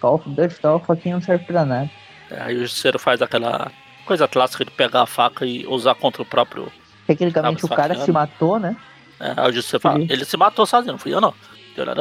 [0.00, 1.88] Call of Duty e tal, a faquinha não serve pra nada.
[2.28, 3.70] É, Aí o Justiceiro faz aquela
[4.04, 6.70] coisa clássica de pegar a faca e usar contra o próprio.
[7.06, 8.76] Tecnicamente o cara se matou, né?
[9.20, 11.32] É, aí o Justiceiro fala, ele se matou sozinho, não fui eu não.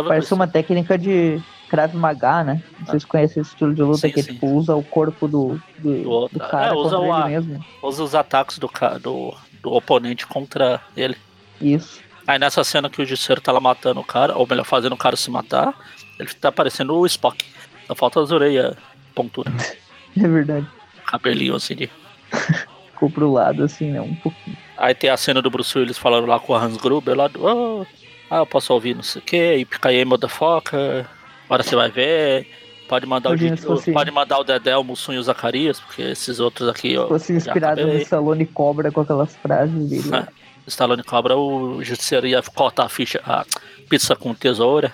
[0.07, 2.63] Parece uma técnica de Krav Maga, né?
[2.79, 4.33] Não sei se conhece esse estilo de luta Sim, que sim.
[4.33, 6.39] tipo, usa o corpo do, do, Do outro.
[6.39, 7.63] do cara É, usa o mesmo.
[7.81, 11.15] Usa os ataques do, do, do oponente contra ele.
[11.61, 11.99] Isso.
[12.27, 14.97] Aí nessa cena que o Justiceiro tá lá matando o cara, ou melhor, fazendo o
[14.97, 15.73] cara se matar,
[16.19, 17.43] ele tá parecendo o Spock.
[17.87, 18.75] Só falta as orelhas
[19.15, 19.75] pontudas,
[20.15, 20.67] É verdade.
[21.07, 21.89] cabelinho assim de.
[22.91, 24.01] Ficou pro lado, assim, né?
[24.01, 24.57] Um pouquinho.
[24.77, 27.43] Aí tem a cena do Bruce Willis falando lá com o Hans Gruber lá do.
[27.43, 27.85] "Oh,
[28.29, 31.05] ah, eu posso ouvir não sei o que, e pica aí, motherfucker.
[31.45, 32.47] Agora você vai ver.
[32.89, 35.79] Pode mandar, o, Didi- se fosse- pode mandar o Dedé, o Mussum e o Zacarias,
[35.79, 36.97] porque esses outros aqui.
[36.97, 40.15] ó, Fosse inspirado no Stallone Cobra com aquelas frases dele.
[40.15, 40.27] É.
[40.67, 43.43] Stallone cobra, o Justiceiro ia cortar a ficha, a
[43.89, 44.91] pizza com tesoura.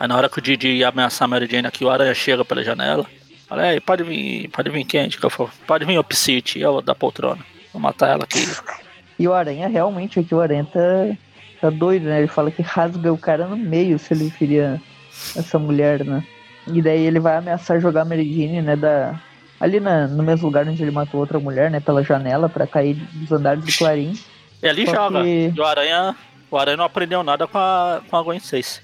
[0.00, 2.44] Aí na hora que o Didi ia ameaçar a Mary Jane aqui, o Aranha chega
[2.44, 3.04] pela janela.
[3.48, 5.50] Fala, aí, pode vir, pode vir quente, que eu for.
[5.66, 7.44] Pode vir o Psyche, eu da poltrona.
[7.72, 8.46] Vou matar ela aqui.
[9.18, 10.80] E o Aranha, realmente, aqui o Aranha tá,
[11.60, 12.18] tá doido, né?
[12.18, 14.80] Ele fala que rasga o cara no meio se ele feria
[15.36, 16.24] essa mulher, né?
[16.66, 18.76] E daí ele vai ameaçar jogar a Mary Jane, né?
[18.76, 19.18] Da,
[19.60, 21.80] ali na, no mesmo lugar onde ele matou outra mulher, né?
[21.80, 24.12] Pela janela pra cair dos andares do Clarim.
[24.62, 25.22] E ali Só joga.
[25.22, 26.16] que- E o Aranha
[26.50, 28.82] O Aranha não aprendeu nada com a, com a Gwen 6.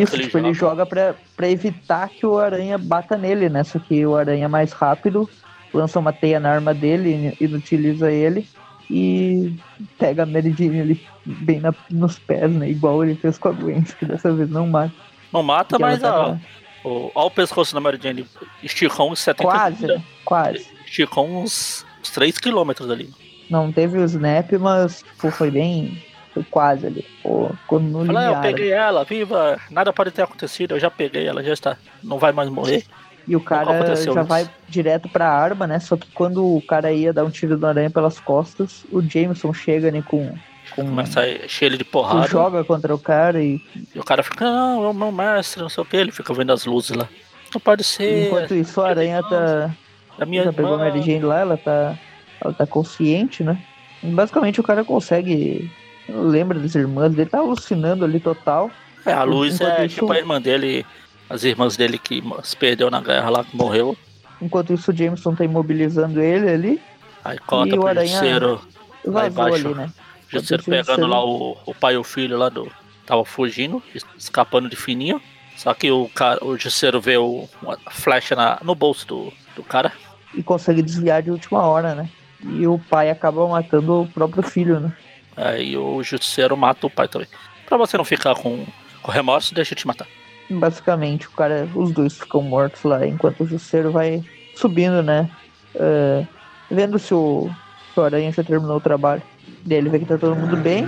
[0.00, 0.48] Isso, ele tipo, joga...
[0.48, 3.62] ele joga pra, pra evitar que o Aranha bata nele, né?
[3.62, 5.28] Só que o Aranha é mais rápido,
[5.72, 8.48] lança uma teia na arma dele, inutiliza ele
[8.90, 9.54] e
[9.98, 12.70] pega a Mary Jane ali bem na, nos pés, né?
[12.70, 14.92] Igual ele fez com a Gwen, que dessa vez não mata.
[15.36, 16.38] Não mata, mas tá...
[16.84, 18.26] ó, o, ó, o pescoço da Mary Jane
[18.62, 20.02] esticou uns 70 Quase, né?
[20.24, 20.66] Quase.
[20.84, 23.12] Esticou uns, uns 3 km ali.
[23.50, 26.02] Não teve o snap, mas pô, foi bem.
[26.32, 27.06] Foi quase ali.
[27.22, 31.42] Pô, no Fala, eu peguei ela, viva, nada pode ter acontecido, eu já peguei ela,
[31.42, 31.76] já está.
[32.02, 32.84] Não vai mais morrer.
[33.26, 35.80] E o cara já vai direto pra arma, né?
[35.80, 39.52] Só que quando o cara ia dar um tiro do aranha pelas costas, o Jameson
[39.52, 40.32] chega né, com.
[40.76, 42.28] Com Começa a encher ele de porrada.
[42.28, 43.60] Joga contra o cara e.
[43.94, 46.32] E o cara fica, não, é o meu mestre, não sei o que, ele fica
[46.32, 47.08] vendo as luzes lá.
[47.52, 48.26] Não pode ser.
[48.26, 49.74] Enquanto isso, a aranha tá.
[50.20, 51.98] A minha já pegou a Mary Jane lá, ela tá.
[52.40, 53.60] Ela tá consciente, né?
[54.02, 55.70] E basicamente o cara consegue.
[56.08, 58.70] Lembra das irmãs dele, tá alucinando ali total.
[59.04, 59.94] É, a luz Enquanto é isso...
[59.96, 60.84] tipo a irmã dele
[61.28, 63.96] as irmãs dele que se perdeu na guerra lá, que morreu.
[64.40, 66.82] Enquanto isso, o Jameson tá imobilizando ele ali.
[67.24, 68.60] Aí corta pro Aranha Justiceiro
[69.04, 69.68] lá embaixo.
[69.68, 69.90] Ali, né?
[70.28, 72.70] Justiceiro pegando lá o, o pai e o filho lá do.
[73.04, 73.82] Tava fugindo,
[74.16, 75.20] escapando de fininho.
[75.56, 79.62] Só que o, cara, o Justiceiro vê o, uma flecha na, no bolso do, do
[79.62, 79.92] cara.
[80.34, 82.10] E consegue desviar de última hora, né?
[82.42, 84.92] E o pai acaba matando o próprio filho, né?
[85.36, 87.28] Aí o Justiceiro mata o pai também.
[87.66, 88.66] Pra você não ficar com,
[89.02, 90.06] com remorso, deixa eu te matar.
[90.50, 94.22] Basicamente, o cara, os dois ficam mortos lá, enquanto o Justiceiro vai
[94.54, 95.28] subindo, né?
[95.74, 96.26] Uh,
[96.70, 97.50] vendo se o,
[97.92, 99.22] se o Aranha já terminou o trabalho.
[99.66, 100.86] Daí ele vê que tá todo mundo bem.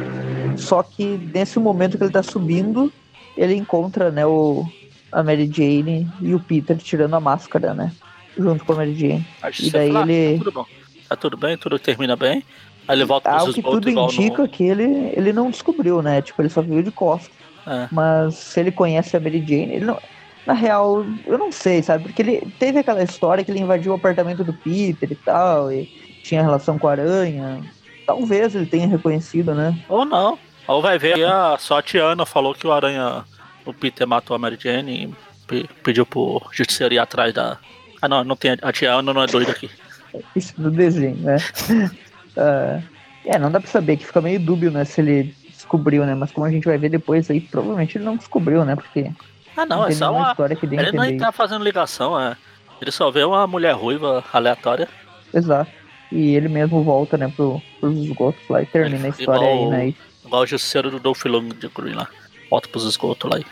[0.57, 2.93] Só que nesse momento que ele tá subindo,
[3.37, 4.65] ele encontra, né, o,
[5.13, 7.93] a Mary Jane e o Peter tirando a máscara, né?
[8.37, 9.27] Junto com a Mary Jane.
[9.43, 10.39] Acho e daí ele.
[10.39, 10.67] Tá tudo bom.
[11.09, 12.45] Tá tudo bem, tudo termina bem.
[12.87, 14.49] Aí ele volta Algo que tudo indica no...
[14.49, 16.23] que ele, ele não descobriu, né?
[16.23, 17.31] Tipo, ele só viu de costas.
[17.67, 17.89] É.
[17.91, 19.99] Mas se ele conhece a Mary Jane, ele não.
[20.47, 22.05] Na real, eu não sei, sabe?
[22.05, 25.85] Porque ele teve aquela história que ele invadiu o apartamento do Peter e tal, e
[26.23, 27.61] tinha relação com a aranha.
[28.09, 29.79] Talvez ele tenha reconhecido, né?
[29.87, 30.39] Ou não.
[30.67, 33.23] Ou vai ver, a, só a Tiana falou que o aranha,
[33.67, 35.15] o Peter matou a Mary Jane
[35.53, 37.59] e pediu pro justiceiro ir atrás da.
[38.01, 38.57] Ah, não, não tem.
[38.63, 39.71] A Tiana não é doida aqui.
[40.35, 41.37] Isso do desenho, né?
[41.37, 42.83] uh,
[43.29, 44.87] é, não dá pra saber, que fica meio dúbio, né?
[44.87, 46.15] Se ele descobriu, né?
[46.15, 48.75] Mas como a gente vai ver depois aí, provavelmente ele não descobriu, né?
[48.75, 49.13] Porque.
[49.55, 50.31] Ah, não, é só uma.
[50.31, 52.39] História que ele não tá fazendo ligação, é.
[52.81, 54.89] Ele só vê uma mulher ruiva aleatória.
[55.35, 55.71] Exato.
[56.11, 59.89] E ele mesmo volta, né, pro, pros esgotos lá e termina a história igual, aí,
[59.89, 59.95] né?
[60.25, 62.09] Igual o justiceiro do Dolph de Green lá.
[62.51, 63.45] Volta pros esgotos lá e.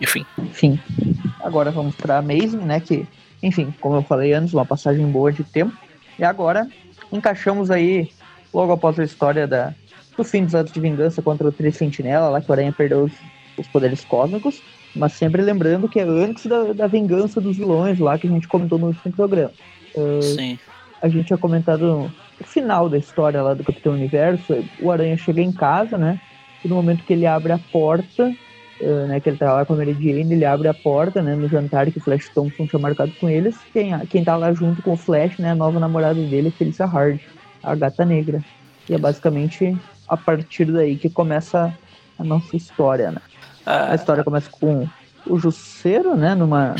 [0.00, 0.26] Enfim.
[0.38, 0.80] Enfim.
[1.40, 2.80] Agora vamos pra Amazing, né?
[2.80, 3.06] Que,
[3.42, 5.72] enfim, como eu falei antes, uma passagem boa de tempo.
[6.18, 6.68] E agora
[7.10, 8.10] encaixamos aí,
[8.52, 9.74] logo após a história da,
[10.16, 13.12] do fim dos atos de vingança contra o Tricentinela, lá que o Aranha perdeu os,
[13.56, 14.62] os, poderes cósmicos,
[14.94, 18.48] mas sempre lembrando que é antes da, da, vingança dos vilões lá que a gente
[18.48, 19.52] comentou no último programa.
[19.94, 20.58] Uh, Sim.
[21.02, 22.10] A gente tinha comentado
[22.40, 26.20] o final da história lá do Capitão Universo, o Aranha chega em casa, né?
[26.64, 28.32] E no momento que ele abre a porta,
[28.80, 31.34] uh, né, que ele tá lá com a Mary Jane, ele abre a porta, né,
[31.34, 33.58] no jantar que o Flash Thompson tinha marcado com eles.
[33.72, 37.18] Quem, quem tá lá junto com o Flash, né, a nova namorada dele, Felícia Hard,
[37.62, 38.42] a gata negra.
[38.88, 39.76] E é basicamente
[40.08, 41.76] a partir daí que começa
[42.18, 43.20] a nossa história, né?
[43.64, 44.88] A história começa com
[45.26, 46.74] o Jusceiro, né, numa,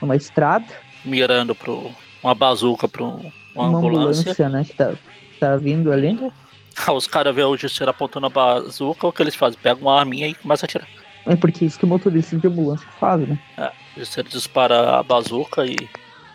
[0.00, 0.64] numa estrada.
[1.04, 1.72] Mirando para
[2.22, 3.04] uma bazuca para
[3.54, 4.32] uma, uma ambulância.
[4.32, 4.48] ambulância.
[4.48, 4.92] né, que tá,
[5.38, 6.18] tá vindo ali.
[6.86, 9.58] Ah, os caras veem o Jusceiro apontando a bazuca, o que eles fazem?
[9.62, 10.88] Pegam uma arminha e começam a atirar.
[11.24, 13.38] É porque isso que o motorista de ambulância faz, né?
[13.56, 15.76] É, o Jusceiro dispara a bazuca e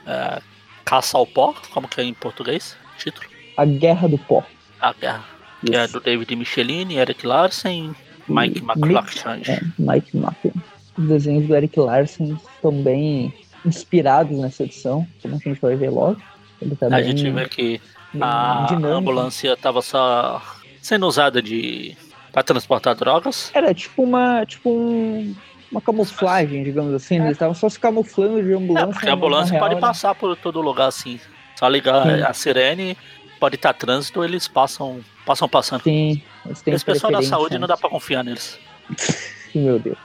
[0.05, 0.41] é,
[0.85, 2.77] caça ao pó, como que é em português?
[2.97, 3.27] Título?
[3.57, 4.43] A Guerra do Pó.
[4.79, 7.95] A Guerra que é do David Michelini, Eric Larsen,
[8.27, 9.41] Mike McLaughlin.
[9.47, 10.61] É, Mike McLaughlin.
[10.97, 13.33] Os desenhos do Eric Larsen estão bem
[13.65, 16.21] inspirados nessa edição, como a gente vai ver logo.
[16.61, 17.81] Ele tá a gente vê que
[18.19, 18.97] a dinâmico.
[18.97, 20.41] ambulância estava só
[20.81, 21.95] sendo usada de
[22.31, 23.51] para transportar drogas.
[23.53, 25.35] Era tipo uma tipo um,
[25.71, 27.15] uma camuflagem, digamos assim.
[27.19, 27.23] É.
[27.23, 28.89] Eles estavam só se camuflando de ambulância.
[28.89, 29.81] É, porque a ambulância real, pode né?
[29.81, 31.19] passar por todo lugar assim.
[31.55, 32.23] Só ligar Sim.
[32.23, 32.97] a sirene,
[33.39, 35.83] pode estar trânsito, eles passam Passam passando.
[35.83, 36.21] Sim.
[36.65, 38.57] Esse pessoal da saúde não dá pra confiar neles.
[39.53, 39.97] Meu Deus.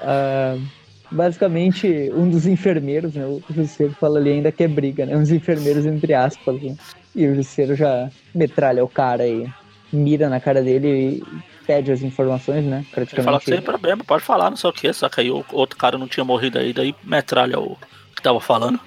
[0.00, 0.60] uh,
[1.14, 3.24] basicamente, um dos enfermeiros, né?
[3.24, 5.16] O Jusceiro fala ali ainda que é briga, né?
[5.16, 6.60] Uns enfermeiros entre aspas.
[6.60, 6.76] Né?
[7.14, 9.48] E o Jusceiro já metralha o cara e
[9.92, 11.24] mira na cara dele e
[11.66, 12.84] pede as informações, né?
[12.90, 13.14] Praticamente.
[13.14, 15.78] Ele fala sem problema, pode falar, não sei o que, só que aí o outro
[15.78, 17.76] cara não tinha morrido aí, daí metralha o
[18.14, 18.78] que tava falando.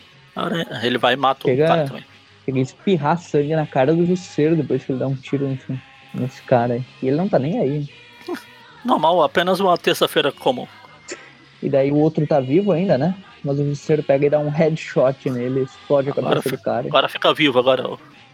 [0.83, 1.63] Ele vai e mata Chega...
[1.63, 2.05] o cara também.
[2.47, 5.79] Ele espirrar sangue na cara do Jusceiro depois que ele dá um tiro nesse,
[6.13, 6.85] nesse cara aí.
[7.01, 7.89] E ele não tá nem aí.
[8.85, 10.67] Normal, apenas uma terça-feira comum.
[11.61, 13.15] E daí o outro tá vivo ainda, né?
[13.43, 16.87] Mas o Justiceiro pega e dá um headshot nele, explode a Agora, cabeça do cara.
[16.87, 17.83] agora fica vivo, agora.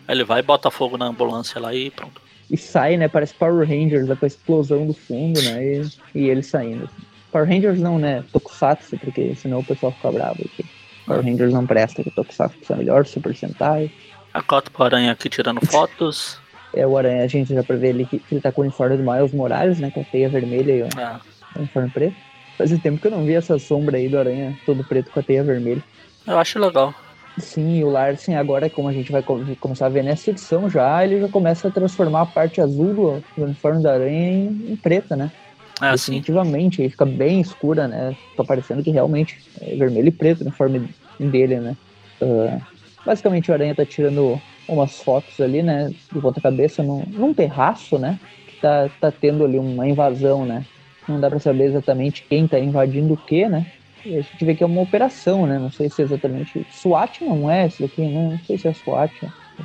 [0.07, 2.21] Ele vai, bota fogo na ambulância lá e pronto.
[2.51, 3.07] E sai, né?
[3.07, 5.63] Parece Power Rangers, com a explosão do fundo, né?
[5.63, 6.89] E, e ele saindo.
[7.31, 8.23] Power Rangers não, né?
[8.33, 10.65] Tokusatsu, porque senão o pessoal fica bravo aqui.
[11.05, 13.89] Power Rangers não presta, que Tokusatsu é melhor, Super Sentai.
[14.33, 16.37] A cota pro aranha aqui tirando fotos.
[16.75, 18.97] É o Aranha, a gente já prevê ele que, que ele tá com o uniforme
[18.97, 19.91] do Miles Morales, né?
[19.91, 21.19] Com a teia vermelha e o Ah,
[21.55, 22.15] uniforme preto.
[22.63, 25.23] Fazia tempo que eu não vi essa sombra aí do Aranha todo preto com a
[25.23, 25.83] teia vermelha.
[26.25, 26.95] eu acho legal.
[27.39, 30.69] Sim, e o Larsen agora, como a gente vai co- começar a ver nessa edição
[30.69, 34.77] já, ele já começa a transformar a parte azul do, uniforme da aranha em, em
[34.77, 35.31] preta, né?
[35.81, 36.25] Assim.
[36.25, 38.17] Definitivamente, aí fica bem escura, né?
[38.35, 41.77] Tá parecendo que realmente é vermelho e preto o uniforme dele, né?
[42.21, 42.61] Ah,
[43.05, 45.93] basicamente o Aranha tá tirando umas fotos ali, né?
[46.11, 48.19] De ponta cabeça num, num terraço, né?
[48.47, 50.67] Que tá, tá tendo ali uma invasão, né?
[51.07, 53.65] Não dá pra saber exatamente quem tá invadindo o que, né?
[54.05, 55.57] E a gente vê que é uma operação, né?
[55.57, 56.65] Não sei se é exatamente.
[56.71, 58.29] SWAT não é esse daqui, né?
[58.31, 59.11] Não sei se é SWAT.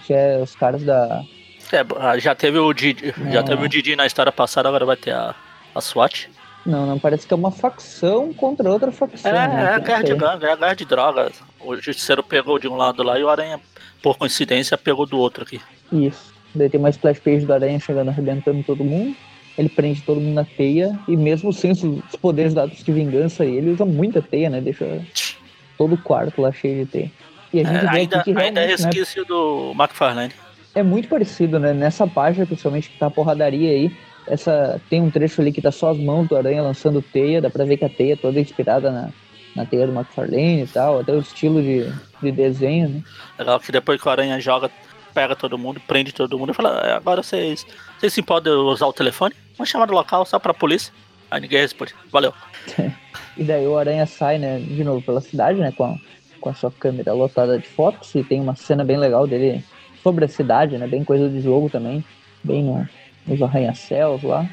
[0.04, 1.22] Se é os caras da.
[1.72, 3.42] É, ah, já teve o Didi, já É.
[3.42, 5.34] teve o Didi na história passada, agora vai ter a,
[5.74, 6.28] a SWAT.
[6.64, 9.30] Não, não, parece que é uma facção contra outra facção.
[9.30, 9.40] É, né?
[9.40, 11.32] é a Não guerra de é a guerra de drogas.
[11.60, 13.60] O Justiceiro pegou de um lado lá e o Aranha,
[14.02, 15.60] por coincidência, pegou do outro aqui.
[15.92, 16.32] Isso.
[16.54, 19.16] Daí tem uma splash page do Aranha chegando arrebentando todo mundo.
[19.58, 20.98] Ele prende todo mundo na teia.
[21.08, 21.82] E mesmo sem os
[22.20, 24.60] poderes dados de vingança, ele usa muita teia, né?
[24.60, 25.00] Deixa
[25.76, 27.12] todo o quarto lá cheio de teia.
[27.52, 30.32] E a gente É, ainda, que ainda é né, resquício do McFarlane.
[30.74, 31.72] é muito parecido, né?
[31.72, 33.90] Nessa página, principalmente que tá a porradaria aí.
[34.26, 37.40] Essa, tem um trecho ali que tá só as mãos do Aranha lançando teia.
[37.40, 39.08] Dá pra ver que a teia é toda inspirada na,
[39.56, 41.00] na teia do McFarlane e tal.
[41.00, 41.90] Até o estilo de,
[42.22, 43.02] de desenho, né?
[43.38, 44.70] Legal que depois que o Aranha joga,
[45.18, 47.66] pega todo mundo, prende todo mundo e fala: "É, agora vocês,
[47.98, 49.34] vocês se podem usar o telefone?
[49.56, 50.92] Vamos chamar do local só pra polícia.
[51.28, 51.92] Aí ninguém responde.
[52.12, 52.32] Valeu.
[53.36, 55.94] E daí o Aranha sai, né, de novo pela cidade, né, com a,
[56.40, 58.12] com a sua câmera lotada de fotos.
[58.16, 59.64] E tem uma cena bem legal dele
[60.02, 62.04] sobre a cidade, né, bem coisa de jogo também,
[62.42, 62.88] bem no,
[63.24, 64.44] nos arranha-céus lá.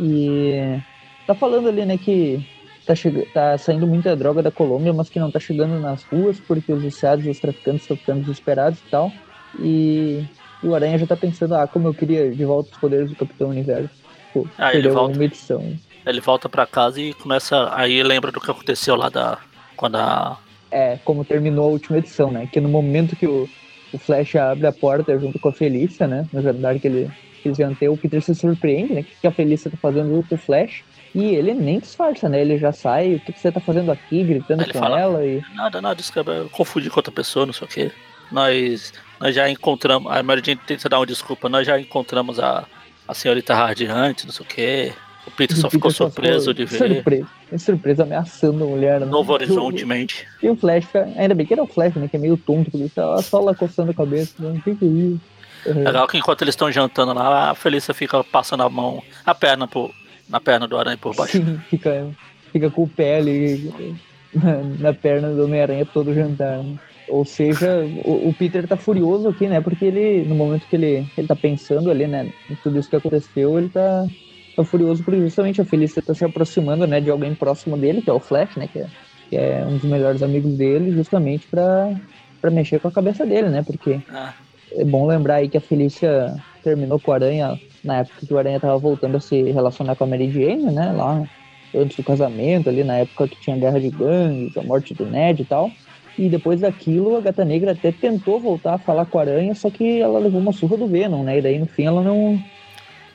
[0.00, 0.76] E
[1.24, 2.44] tá falando ali, né, que
[2.84, 2.94] tá,
[3.32, 6.82] tá saindo muita droga da Colômbia, mas que não tá chegando nas ruas porque os
[6.82, 9.12] viciados e os traficantes estão ficando desesperados e tal.
[9.58, 10.24] E,
[10.62, 13.48] o Aranha já tá pensando, ah, como eu queria de volta os poderes do Capitão
[13.50, 13.90] Universo.
[14.32, 15.14] Pô, Ah, ele volta.
[15.16, 15.76] uma edição.
[16.06, 17.68] Ele volta pra casa e começa.
[17.74, 19.38] Aí lembra do que aconteceu lá da.
[19.76, 20.38] Quando a.
[20.70, 22.48] é, como terminou a última edição, né?
[22.50, 23.48] Que no momento que o,
[23.92, 26.26] o Flash abre a porta junto com a Felícia, né?
[26.32, 27.10] No jantar que, ele,
[27.42, 29.00] que eles iam ter, o Peter se surpreende, né?
[29.02, 30.82] O que a Felícia tá fazendo junto com o Flash?
[31.14, 32.40] E ele nem disfarça, né?
[32.40, 34.24] Ele já sai, o que, que você tá fazendo aqui?
[34.24, 35.42] Gritando com fala- ela e...
[35.54, 37.92] Nada, nada, isso que eu confundi com outra pessoa, não sei o quê.
[38.30, 40.10] Nós, nós já encontramos.
[40.10, 42.64] A Mary tenta dar uma desculpa, nós já encontramos a,
[43.06, 44.92] a senhorita Hardy antes, não sei o quê.
[45.26, 46.78] O Peter só o ficou Peter só surpreso de ver.
[46.94, 47.26] Surpreso.
[47.58, 49.06] Surpreso ameaçando a mulher, né?
[49.06, 50.26] Novo o- Horizonte mente.
[50.42, 52.08] E o Flash, ainda bem que era o Flash, né?
[52.08, 54.34] Que é meio tonto, porque ele tá só lá coçando a cabeça.
[54.40, 54.58] Né?
[54.58, 55.20] O que que isso?
[55.64, 55.72] É.
[55.74, 59.68] Legal que enquanto eles estão jantando lá, a Felícia fica passando a mão, a perna
[59.68, 59.92] por,
[60.28, 61.36] na perna do aranha por baixo.
[61.36, 62.08] Sim, fica,
[62.52, 63.72] fica com o pé ali
[64.34, 64.54] na,
[64.88, 66.58] na perna do Homem-Aranha todo jantar.
[66.58, 66.76] né?
[67.12, 69.60] Ou seja, o, o Peter tá furioso aqui, né?
[69.60, 72.32] Porque ele, no momento que ele, ele tá pensando ali, né?
[72.48, 74.10] Em tudo isso que aconteceu, ele tá,
[74.56, 77.00] tá furioso porque justamente a Felícia tá se aproximando, né?
[77.00, 78.68] De alguém próximo dele, que é o Flash, né?
[78.68, 78.90] Que é,
[79.28, 81.94] que é um dos melhores amigos dele, justamente pra,
[82.40, 83.62] pra mexer com a cabeça dele, né?
[83.62, 84.34] Porque Ah,
[84.72, 88.38] é bom lembrar aí que a Felícia terminou com o Aranha na época que o
[88.38, 90.92] Aranha tava voltando a se relacionar com a Mary Jane, né?
[90.92, 91.28] Lá
[91.74, 95.42] antes do casamento, ali na época que tinha guerra de gangues, a morte do Ned
[95.42, 95.76] e tal.
[96.18, 99.70] E depois daquilo, a Gata Negra até tentou voltar a falar com a Aranha, só
[99.70, 101.38] que ela levou uma surra do Venom, né?
[101.38, 102.38] E daí no fim ela não,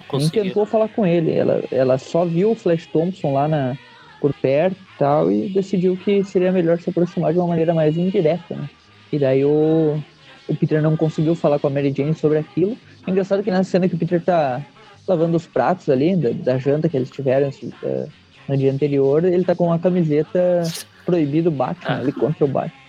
[0.07, 0.41] consegui.
[0.41, 1.31] tentou falar com ele.
[1.31, 3.77] Ela, ela só viu o Flash Thompson lá na,
[4.19, 7.95] por perto e tal, e decidiu que seria melhor se aproximar de uma maneira mais
[7.97, 8.69] indireta, né?
[9.11, 10.01] E daí o,
[10.47, 12.75] o Peter não conseguiu falar com a Mary Jane sobre aquilo.
[13.05, 14.61] É engraçado que nessa cena que o Peter tá
[15.07, 17.49] lavando os pratos ali, da, da janta que eles tiveram
[17.83, 18.07] eh,
[18.49, 20.63] no dia anterior, ele tá com uma camiseta
[21.05, 21.99] proibido Batman, Ah.
[21.99, 22.86] ali contra o Batman.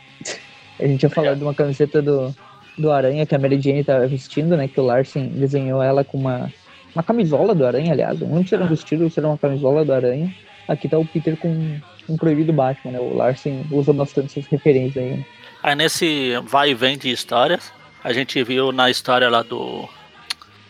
[0.80, 2.34] A gente ia falar de uma camiseta do,
[2.76, 4.68] do Aranha que a Mary Jane tá vestindo, né?
[4.68, 6.52] Que o Larsen desenhou ela com uma,
[6.94, 8.20] uma camisola do Aranha, aliás.
[8.20, 10.34] Não será um vestido, ou será uma camisola do Aranha.
[10.68, 13.00] Aqui tá o Peter com um proibido Batman, né?
[13.00, 15.16] O Larsen usa bastante essas referências aí.
[15.16, 15.24] né?
[15.62, 17.72] Aí nesse vai e vem de histórias,
[18.02, 19.88] a gente viu na história lá do.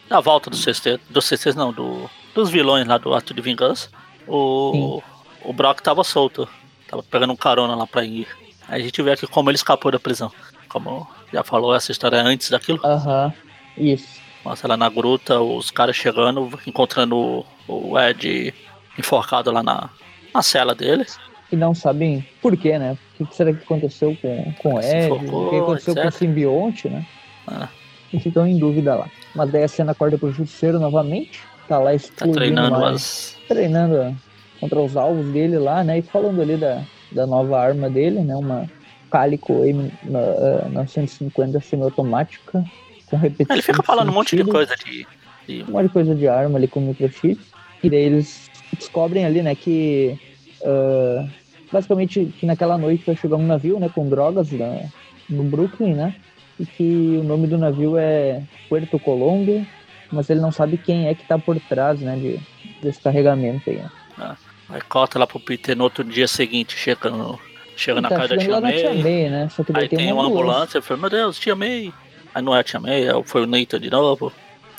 [0.09, 1.03] Na volta do sexteto.
[1.11, 3.91] Do sexteto não, do, dos vilões lá do Ato de Vingança.
[4.27, 5.03] O,
[5.45, 6.49] o Brock tava solto.
[6.89, 8.27] Tava pegando um carona lá pra ir.
[8.69, 10.31] Aí a gente vê aqui como ele escapou da prisão.
[10.69, 12.79] Como já falou essa história antes daquilo.
[12.85, 13.33] Aham,
[13.77, 14.21] isso.
[14.45, 18.55] Mostra lá na gruta, os caras chegando, encontrando o, Ed
[18.99, 19.91] enforcado lá na,
[20.35, 21.07] na cela dele.
[21.51, 22.97] E não sabem por quê, né?
[23.19, 25.11] O que será que aconteceu com, com o Ed?
[25.11, 26.03] o que aconteceu etc.
[26.03, 27.07] com o simbionte, né?
[27.47, 27.69] Ah.
[28.13, 29.11] E ficam em dúvida lá.
[29.35, 31.41] Mas daí a cena acorda pro Justiceiro novamente.
[31.67, 32.35] Tá lá explodindo.
[32.35, 33.37] Tá treinando mais.
[33.47, 34.17] Treinando
[34.61, 35.99] contra os alvos dele lá, né?
[35.99, 36.83] E falando ali da,
[37.13, 38.35] da nova arma dele, né?
[38.37, 38.69] Uma
[39.11, 42.65] Calico M950 uh, semiautomática
[43.07, 43.57] com repetição.
[43.57, 45.07] Ele fica falando um monte de coisa de,
[45.47, 47.41] de, Um monte de coisa de arma ali com microchip.
[47.83, 50.19] E daí eles descobrem ali, né, que
[50.63, 51.29] uh,
[51.73, 54.83] basicamente que naquela noite vai chegar um navio, né, com drogas na,
[55.29, 56.15] no Brooklyn, né?
[56.59, 59.65] E que o nome do navio é Puerto Colômbia,
[60.11, 62.41] mas ele não sabe quem é que tá por trás, né, de,
[62.83, 63.77] desse carregamento aí.
[63.77, 63.91] Né?
[64.19, 64.37] Ah,
[64.69, 67.39] aí cota lá pro Peter no outro dia seguinte, chega, no,
[67.77, 68.79] chega na tá casa da Tia May.
[68.79, 69.49] Tia May né?
[69.75, 71.93] Aí tem, tem uma ambulância, ambulância fala, meu Deus, Tia May.
[72.35, 74.33] Aí não é a Tia May, é foi o Nathan de novo.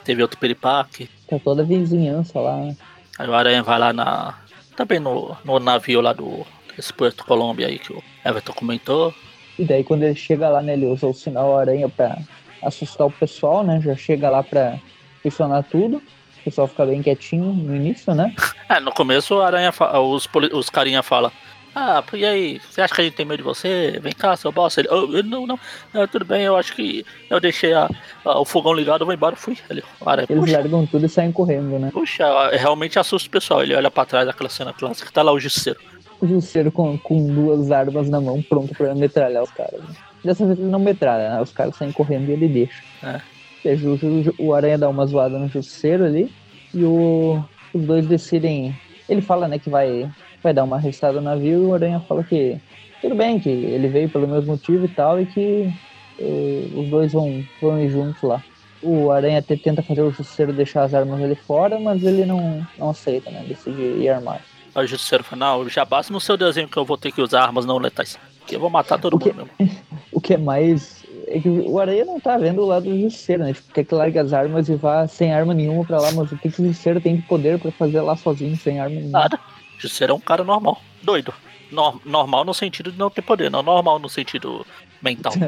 [0.03, 1.09] Teve outro peripaque.
[1.27, 2.75] Tá toda a vizinhança lá, né?
[3.17, 4.35] Aí o Aranha vai lá na.
[4.75, 6.45] Também no, no navio lá do
[6.79, 9.13] esse Puerto Colômbia aí que o Everton comentou.
[9.57, 12.17] E daí quando ele chega lá, né, ele usa o sinal aranha pra
[12.63, 13.81] assustar o pessoal, né?
[13.81, 14.79] Já chega lá pra
[15.21, 16.01] funcionar tudo.
[16.41, 18.33] O pessoal fica bem quietinho no início, né?
[18.69, 21.31] É, no começo o aranha os, os carinha fala.
[21.75, 23.99] Ah, e aí, você acha que a gente tem medo de você?
[24.01, 24.77] Vem cá, seu boss.
[24.77, 25.59] Ele, oh, não, não,
[25.93, 27.87] não, tudo bem, eu acho que eu deixei a,
[28.25, 29.57] a, o fogão ligado, eu vou embora, fui.
[29.69, 30.57] Ele, aranha, Eles puxa.
[30.57, 31.89] largam tudo e saem correndo, né?
[31.91, 33.61] Puxa, realmente assusta o pessoal.
[33.61, 35.79] Ele olha pra trás daquela cena clássica, tá lá o Justiceiro
[36.21, 39.81] o Justiceiro com, com duas armas na mão, pronto pra metralhar os caras.
[39.81, 39.95] Né?
[40.23, 41.41] Dessa vez ele não metralha, né?
[41.41, 42.83] Os caras saem correndo e ele deixa.
[43.03, 43.21] É.
[43.65, 46.31] O, o Aranha dá uma zoada no Justiceiro ali
[46.73, 47.43] e o,
[47.73, 48.75] os dois decidem.
[49.07, 50.09] Ele fala, né, que vai,
[50.43, 52.59] vai dar uma arrestada no navio e o Aranha fala que
[53.01, 55.73] tudo bem, que ele veio pelo mesmo motivo e tal, e que
[56.19, 58.43] uh, os dois vão, vão ir juntos lá.
[58.81, 62.65] O Aranha até tenta fazer o Justiceiro deixar as armas ali fora, mas ele não,
[62.77, 63.43] não aceita, né?
[63.47, 64.41] Decide ir armar.
[64.73, 67.21] Aí o justiceiro fala, não, já basta no seu desenho que eu vou ter que
[67.21, 68.19] usar armas não letais.
[68.45, 69.77] Que eu vou matar todo o que, mundo mesmo.
[70.11, 70.98] O que é mais.
[71.31, 73.53] É que o Aranha não tá vendo o lado do justiceiro, né?
[73.53, 76.37] Tipo, quer que largue as armas e vá sem arma nenhuma pra lá, mas o
[76.37, 79.19] que, que o justiceiro tem de poder pra fazer lá sozinho, sem arma nenhuma?
[79.19, 79.39] Nada.
[79.77, 80.81] O justiceiro é um cara normal.
[81.03, 81.33] Doido.
[81.71, 84.65] No, normal no sentido de não ter poder, não normal no sentido
[85.01, 85.33] mental.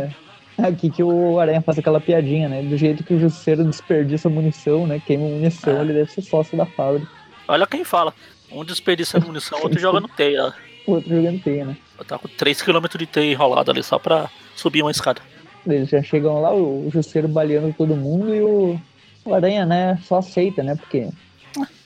[0.58, 0.68] É.
[0.68, 2.62] Aqui que o Aranha faz aquela piadinha, né?
[2.62, 5.02] Do jeito que o Justiceiro desperdiça munição, né?
[5.04, 5.82] Queima munição, é.
[5.82, 7.10] ele deve ser sócio da fábrica.
[7.48, 8.14] Olha quem fala.
[8.52, 10.54] Um desperdiça munição, outro joga no teia.
[10.86, 11.78] O outro joga no teia, né?
[11.98, 15.22] Eu tava com 3km de teia enrolado ali só pra subir uma escada.
[15.66, 18.80] Eles já chegam lá, o Justiceiro baleando todo mundo e o,
[19.26, 20.76] o Aranha, né, só aceita, né?
[20.76, 21.09] Porque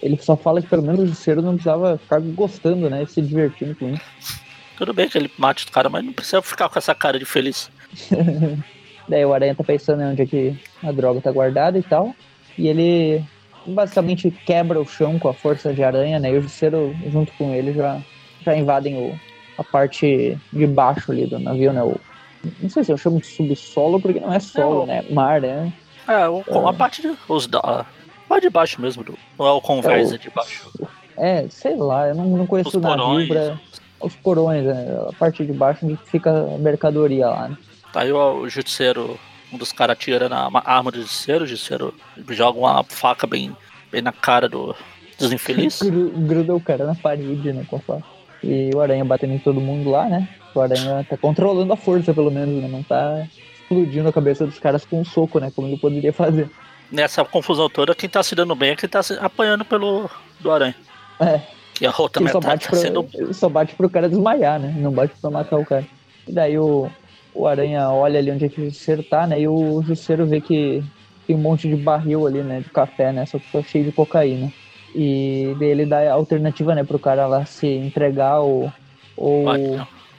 [0.02, 3.06] ele só fala que pelo menos o Justiceiro não precisava ficar gostando, né?
[3.06, 4.40] Se divertindo com isso.
[4.78, 7.26] Tudo bem que ele mate os caras, mas não precisa ficar com essa cara de
[7.26, 7.70] feliz.
[9.08, 12.16] Daí o Aranha tá pensando onde é que a droga tá guardada e tal.
[12.58, 13.24] E ele
[13.66, 16.32] basicamente quebra o chão com a força de aranha, né?
[16.32, 18.02] E o Justiceiro, junto com ele, já,
[18.44, 19.20] já invadem o,
[19.58, 21.84] a parte de baixo ali do navio, né?
[21.84, 22.00] O,
[22.62, 25.06] não sei se eu chamo de subsolo, porque não é solo, é, né?
[25.10, 25.72] Mar, né?
[26.08, 26.70] É, o, é.
[26.70, 27.86] a parte de, os, da,
[28.30, 30.72] a de baixo mesmo, do, não é o conversa é, de baixo.
[31.18, 33.28] É, sei lá, eu não, não conheço os porões.
[33.28, 33.60] pra...
[34.00, 34.98] Os porões, né?
[35.10, 37.58] A parte de baixo onde fica a mercadoria lá, né?
[37.94, 38.48] Aí o, o
[39.54, 41.94] um dos caras tira na arma do Justiceiro, o Justiceiro
[42.30, 43.56] joga uma faca bem,
[43.92, 44.76] bem na cara do,
[45.18, 45.82] dos infelizes.
[45.82, 48.15] Gruda o cara na parede, né, com a faca.
[48.44, 50.28] E o Aranha batendo em todo mundo lá, né?
[50.54, 52.68] O Aranha tá controlando a força, pelo menos, né?
[52.68, 53.28] Não tá
[53.62, 55.52] explodindo a cabeça dos caras com um soco, né?
[55.56, 56.50] Como ele poderia fazer.
[56.92, 60.10] Nessa confusão toda, quem tá se dando bem é quem tá apanhando pelo
[60.40, 60.76] do Aranha.
[61.20, 61.42] É.
[61.82, 63.08] E a outra ele bate, tá pro, sendo...
[63.14, 64.74] ele só bate pro cara desmaiar, né?
[64.78, 65.86] Não bate pra matar o cara.
[66.28, 66.90] E daí o,
[67.34, 69.40] o Aranha olha ali onde é que o Justiceiro tá, né?
[69.42, 70.84] E o Justiceiro vê que
[71.28, 72.62] tem um monte de barril ali, né?
[72.62, 73.26] De café, né?
[73.26, 74.52] Só que tá cheio de cocaína.
[74.96, 76.84] E ele dá a alternativa, né?
[76.84, 78.72] Pro cara lá se entregar ou...
[79.18, 79.46] Ou,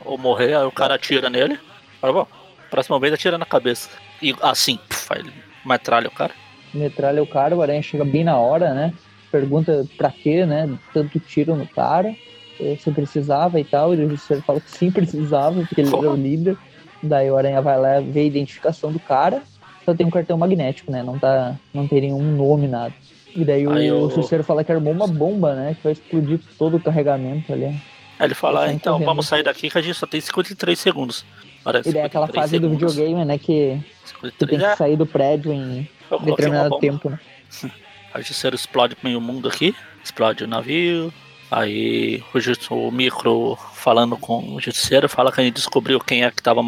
[0.04, 1.58] ou morrer, aí o cara atira nele.
[2.00, 2.26] Fala, bom,
[2.70, 3.88] próxima vez atira na cabeça.
[4.22, 5.32] E assim, puf, ele
[5.64, 6.32] metralha o cara.
[6.72, 8.92] Metralha o cara, o Aranha chega bem na hora, né?
[9.30, 10.78] Pergunta pra quê, né?
[10.92, 12.14] Tanto tiro no cara.
[12.60, 13.94] Eh, se precisava e tal.
[13.94, 16.56] E o Justiceiro fala que sim precisava, porque ele era o líder.
[17.02, 19.42] Daí o Aranha vai lá ver a identificação do cara,
[19.84, 21.02] só tem um cartão magnético, né?
[21.02, 22.92] Não, tá, não tem nenhum nome, nada.
[23.36, 25.74] E daí o, o fala que armou uma bomba, né?
[25.74, 27.66] Que vai explodir todo o carregamento ali.
[27.66, 27.82] Aí
[28.26, 29.06] ele fala, ah, então correndo.
[29.06, 31.24] vamos sair daqui que a gente só tem 53 segundos.
[31.62, 32.78] Parece e daí aquela fase segundos.
[32.78, 33.38] do videogame, né?
[33.38, 34.76] Que 53, você tem que é.
[34.76, 35.88] sair do prédio em
[36.24, 37.20] determinado tempo, né?
[38.14, 41.12] Aí o Justiceiro explode meio mundo aqui, explode o navio,
[41.50, 46.30] Aí o, o micro falando com o justiceiro fala que a gente descobriu quem é
[46.30, 46.62] que estava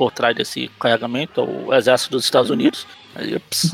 [0.00, 2.86] por trás desse carregamento, o exército dos Estados Unidos.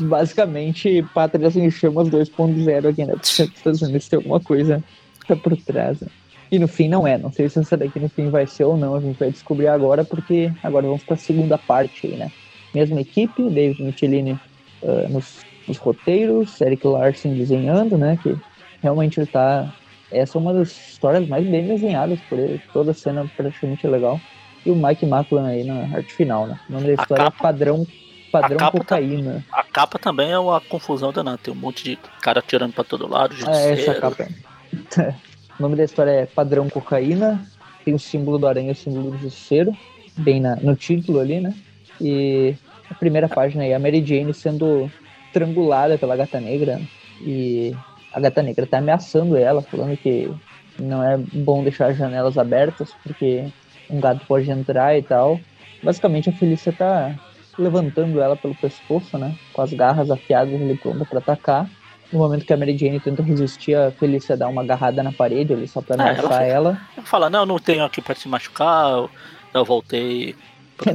[0.01, 3.13] Basicamente, Pátria em Chamas 2.0 aqui, né?
[3.23, 4.83] Estados Unidos tem alguma coisa.
[5.25, 6.01] tá por trás.
[6.01, 6.09] Né?
[6.51, 7.17] E no fim não é.
[7.17, 8.95] Não sei se essa daqui no fim vai ser ou não.
[8.95, 12.29] A gente vai descobrir agora, porque agora vamos para a segunda parte aí, né?
[12.75, 14.33] Mesma equipe, David Michelini
[14.81, 18.19] uh, nos, nos, roteiros, Eric Larson desenhando, né?
[18.21, 18.35] Que
[18.81, 19.73] realmente ele tá.
[20.11, 22.61] Essa é uma das histórias mais bem desenhadas por ele.
[22.73, 24.19] Toda a cena praticamente é legal.
[24.67, 26.59] E o Mike Maclan aí na arte final, né?
[26.69, 27.87] O nome da história é capa, é padrão,
[28.29, 29.45] padrão a cocaína.
[29.49, 31.37] Tá, a capa também é uma confusão danada.
[31.37, 33.33] Tem um monte de cara tirando pra todo lado.
[33.47, 34.27] É, essa capa.
[35.57, 37.43] O nome da história é Padrão Cocaína.
[37.83, 39.75] Tem o símbolo do aranha e o símbolo do justiceiro,
[40.15, 41.51] bem na, no título ali, né?
[41.99, 42.53] E
[42.91, 44.91] a primeira página aí, a Mary Jane sendo
[45.25, 46.79] estrangulada pela gata negra.
[47.21, 47.75] E
[48.13, 50.31] a gata negra tá ameaçando ela, falando que
[50.77, 53.51] não é bom deixar as janelas abertas, porque
[53.89, 55.39] um gato pode entrar e tal.
[55.83, 57.15] Basicamente a Felícia tá
[57.57, 59.35] levantando ela pelo pescoço, né?
[59.53, 61.69] Com as garras afiadas ali pronta para atacar.
[62.11, 65.53] No momento que a Mary Jane tenta resistir, a Felícia dá uma agarrada na parede
[65.53, 66.81] ali só pra é, ameaçar é, ela.
[66.95, 69.09] Ela fala, não, não tenho aqui pra se machucar,
[69.53, 70.35] eu voltei.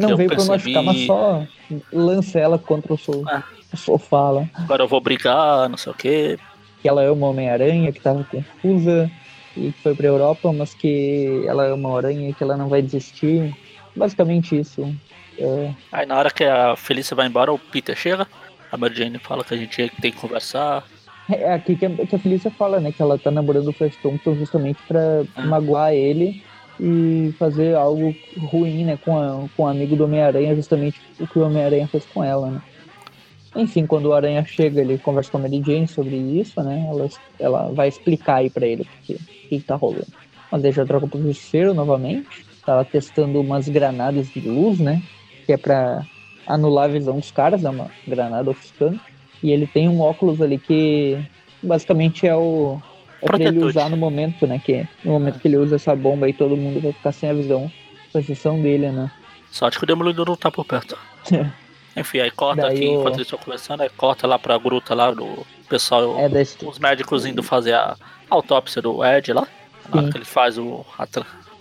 [0.01, 1.45] Não veio pra machucar, mas só
[1.93, 3.43] lança ela contra o, so é.
[3.73, 4.49] o sofá lá.
[4.55, 6.39] Agora eu vou brigar, não sei o quê.
[6.81, 9.11] Que ela é uma Homem-Aranha que tava confusa
[9.57, 12.69] e que foi pra Europa, mas que ela é uma aranha e que ela não
[12.69, 13.55] vai desistir.
[13.95, 14.95] Basicamente isso.
[15.39, 15.73] É...
[15.91, 18.27] Aí na hora que a Felícia vai embora, o Peter chega.
[18.71, 20.85] A Mary Jane fala que a gente tem que conversar.
[21.31, 22.91] É aqui que a, que a Felícia fala, né?
[22.91, 25.43] Que ela tá namorando o Flash Thompson justamente pra ah.
[25.43, 26.43] magoar ele
[26.81, 28.99] e fazer algo ruim, né?
[29.05, 32.51] Com, a, com o amigo do Homem-Aranha, justamente o que o Homem-Aranha fez com ela,
[32.51, 32.63] né?
[33.55, 36.87] Enfim, quando o Aranha chega, ele conversa com a Mary Jane sobre isso, né?
[36.89, 40.07] Ela, ela vai explicar aí pra ele o que, que tá rolando.
[40.51, 42.47] Mas ele já troca pro Justiceiro novamente.
[42.65, 45.03] Tava testando umas granadas de luz, né?
[45.47, 46.07] Que é pra
[46.47, 49.01] anular a visão dos caras, é uma granada ofuscante.
[49.43, 51.19] E ele tem um óculos ali que
[51.63, 52.81] basicamente é o.
[53.21, 54.61] É pra ele usar no momento, né?
[54.65, 57.35] Que no momento que ele usa essa bomba aí todo mundo vai ficar sem a
[57.35, 57.71] visão,
[58.13, 59.11] com exceção dele, né?
[59.51, 60.97] Sorte que o Demolidor não tá por perto.
[61.97, 63.01] Enfim, aí corta Daí aqui, o...
[63.01, 66.65] enquanto eles estão conversando, aí corta lá pra gruta lá do pessoal, é desse...
[66.65, 67.97] os médicos indo fazer a
[68.31, 69.47] autópsia do Ed lá.
[69.93, 71.07] Lá que ele faz o, a,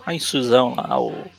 [0.06, 0.96] a incisão lá,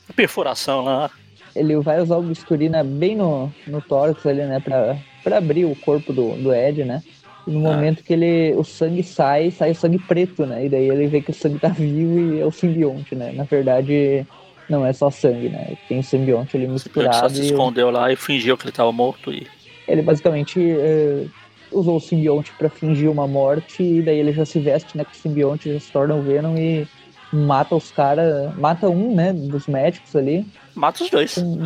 [0.08, 1.10] a perfuração lá
[1.54, 5.64] ele vai usar o bisturi né, bem no, no tórax ali, né, pra, pra abrir
[5.64, 7.02] o corpo do, do Ed, né?
[7.46, 7.74] E no ah.
[7.74, 10.66] momento que ele, o sangue sai, sai o sangue preto, né?
[10.66, 13.32] E daí ele vê que o sangue tá vivo e é o simbionte, né?
[13.32, 14.26] Na verdade,
[14.72, 15.76] não é só sangue, né?
[15.88, 17.14] Tem o simbionte ali misturado.
[17.14, 19.46] Ele só se escondeu lá e fingiu que ele tava morto e...
[19.86, 21.30] Ele basicamente uh,
[21.70, 25.04] usou o simbionte para fingir uma morte e daí ele já se veste, né?
[25.04, 26.88] Com o simbionte, já se torna o Venom e
[27.32, 30.46] mata os caras, mata um, né, dos médicos ali.
[30.74, 31.38] Mata os dois.
[31.38, 31.64] Um,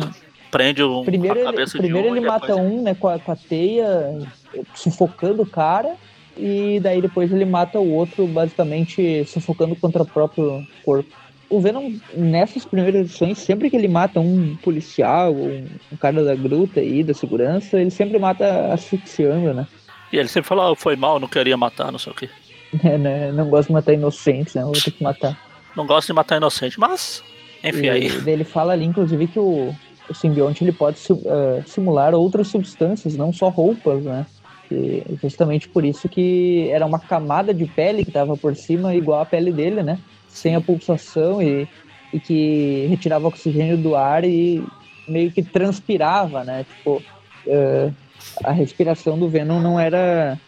[0.49, 3.31] Prende um, primeiro a cabeça ele, Primeiro um, ele mata um, né, com a, com
[3.31, 4.17] a teia,
[4.73, 5.95] sufocando o cara,
[6.37, 11.13] e daí depois ele mata o outro, basicamente sufocando contra o próprio corpo.
[11.49, 16.35] O Venom, nessas primeiras edições, sempre que ele mata um policial, um, um cara da
[16.35, 19.67] gruta aí, da segurança, ele sempre mata asfixiando, né?
[20.11, 22.29] E ele sempre fala, oh, foi mal, não queria matar, não sei o quê.
[22.83, 23.31] É, né?
[23.31, 24.61] Não gosto de matar inocentes, né?
[24.61, 25.39] Vou ter que matar
[25.77, 27.23] não gosto de matar inocente, mas.
[27.63, 28.11] Enfim, e, aí.
[28.25, 29.73] Ele fala ali, inclusive, que o,
[30.09, 34.25] o simbionte ele pode uh, simular outras substâncias, não só roupas, né?
[34.69, 39.21] E justamente por isso que era uma camada de pele que estava por cima, igual
[39.21, 39.99] a pele dele, né?
[40.37, 41.67] Sem a pulsação e,
[42.13, 44.63] e que retirava oxigênio do ar e
[45.07, 46.65] meio que transpirava, né?
[46.77, 47.01] Tipo,
[47.47, 47.93] uh,
[48.43, 50.39] a respiração do Venom não era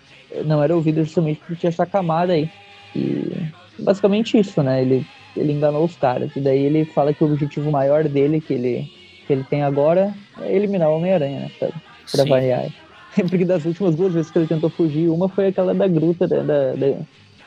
[0.45, 2.49] não era ouvida justamente porque tinha essa camada aí.
[2.95, 3.47] E
[3.79, 4.81] basicamente isso, né?
[4.81, 6.35] Ele ele enganou os caras.
[6.35, 8.91] E daí ele fala que o objetivo maior dele, que ele,
[9.25, 11.51] que ele tem agora, é eliminar o Homem-Aranha, né?
[11.57, 11.69] Pra,
[12.11, 12.69] pra variar.
[13.29, 16.37] Porque das últimas duas vezes que ele tentou fugir, uma foi aquela da gruta né,
[16.43, 16.95] da, da,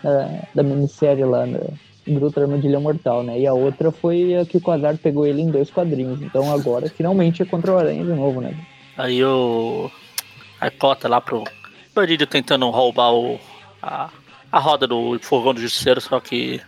[0.02, 1.60] da, da minissérie lá, da
[2.06, 3.38] Gruta Armadilha Mortal, né?
[3.38, 6.20] E a outra foi a que o Quasar pegou ele em dois quadrinhos.
[6.20, 8.54] Então agora, finalmente, é contra o Aranha de novo, né?
[8.96, 9.90] Aí o.
[10.60, 11.44] A cota lá pro
[11.94, 13.38] bandido tentando roubar o.
[13.80, 14.10] A,
[14.50, 16.60] a roda do fogão do justiceiro, só que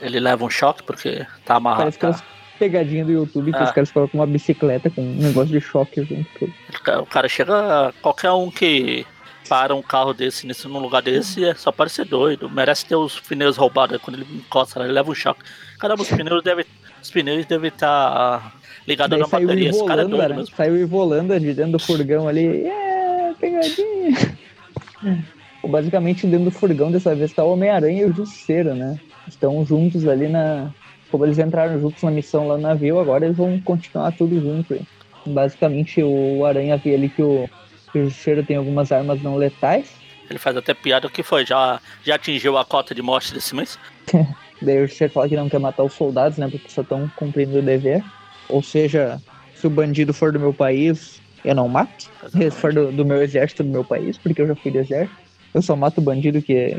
[0.00, 1.82] ele leva um choque porque tá amarrado.
[1.82, 2.22] Parece aquelas
[2.58, 3.64] pegadinhas do YouTube que ah.
[3.64, 6.52] os caras colocam uma bicicleta com um negócio de choque junto.
[7.00, 7.94] O cara chega.
[8.02, 9.06] Qualquer um que
[9.50, 12.48] para um carro desse nesse, num lugar desse é só parecer doido.
[12.48, 14.00] Merece ter os pneus roubados.
[14.00, 15.40] Quando ele encosta, ele leva um choque.
[15.76, 16.64] Caramba, os pneus devem.
[17.02, 18.52] Os pneus devem estar tá
[18.86, 19.70] ligados na bateria.
[19.70, 20.54] Esse cara é doido mesmo.
[20.56, 22.42] Saiu evolando de dentro do furgão ali.
[22.42, 24.38] Yeah, pegadinha!
[25.68, 28.98] Basicamente, dentro do furgão dessa vez tá o Homem-Aranha e o Justiceiro, né?
[29.26, 30.70] estão juntos ali na.
[31.10, 34.78] Como eles entraram juntos na missão lá no navio, agora eles vão continuar tudo junto.
[35.26, 37.50] Basicamente, o Aranha vê ali que o,
[37.92, 39.90] que o Justiceiro tem algumas armas não letais.
[40.28, 43.78] Ele faz até piada que foi, já, já atingiu a cota de morte desse mês.
[44.62, 46.48] Daí você fala que não quer matar os soldados, né?
[46.48, 48.04] Porque só estão cumprindo o dever.
[48.48, 49.20] Ou seja,
[49.54, 52.10] se o bandido for do meu país, eu não mato.
[52.30, 55.18] Se for do, do meu exército do meu país, porque eu já fui do exército.
[55.54, 56.76] Eu só mato o bandido que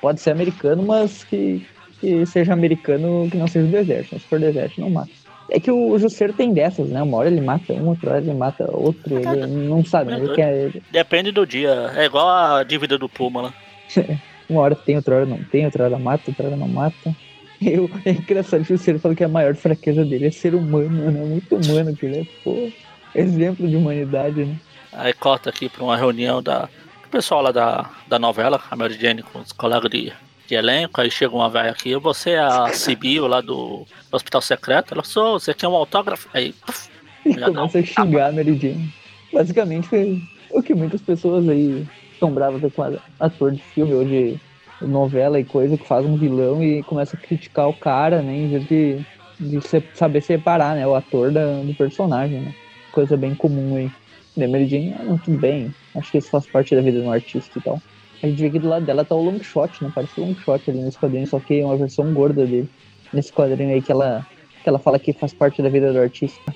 [0.00, 1.66] pode ser americano, mas que,
[2.00, 4.18] que seja americano que não seja do exército.
[4.18, 5.19] Se for do exército, não mata.
[5.50, 7.02] É que o Jusceiro tem dessas, né?
[7.02, 9.18] Uma hora ele mata um, outra hora ele mata outro.
[9.18, 10.18] Ele não sabe, né?
[10.18, 10.72] Ele quer...
[10.90, 11.92] Depende do dia.
[11.96, 13.54] É igual a dívida do Puma lá.
[14.48, 17.14] Uma hora tem, outra hora não tem, outra hora mata, outra hora não mata.
[17.62, 20.88] Eu, é engraçado que o Jusceiro falou que a maior fraqueza dele é ser humano,
[21.10, 21.24] né?
[21.24, 22.70] Muito humano que ele é, pô.
[23.14, 24.56] Exemplo de humanidade, né?
[24.92, 26.68] Aí corta aqui pra uma reunião da.
[27.06, 30.12] O pessoal lá da, da novela, a Mary Jane com os colegas de,
[30.50, 34.94] de elenco, aí chega uma velha aqui, você é a Sibyl lá do, Hospital Secreto,
[34.94, 36.28] ela sou, você quer um autógrafo?
[36.34, 36.90] Aí, puf,
[37.22, 38.92] começa a xingar a Mary Jane.
[39.32, 40.20] Basicamente foi
[40.50, 44.40] o que muitas pessoas aí estão bravas com ator de filme ou de
[44.82, 48.34] novela e coisa que faz um vilão e começa a criticar o cara, né?
[48.34, 49.06] Em vez de,
[49.38, 49.60] de
[49.94, 50.84] saber separar, né?
[50.84, 52.54] O ator da, do personagem, né?
[52.90, 53.90] Coisa bem comum aí.
[54.36, 55.72] The Mary Jane, ah, não, tudo bem.
[55.94, 57.80] Acho que isso faz parte da vida de um artista e tal.
[58.22, 59.90] A gente vê que do lado dela tá o long shot, né?
[59.94, 62.68] Parece o long shot ali nesse quadrinho, só que é uma versão gorda dele.
[63.12, 64.26] Nesse quadrinho aí que ela,
[64.62, 66.54] que ela fala que faz parte da vida do artista.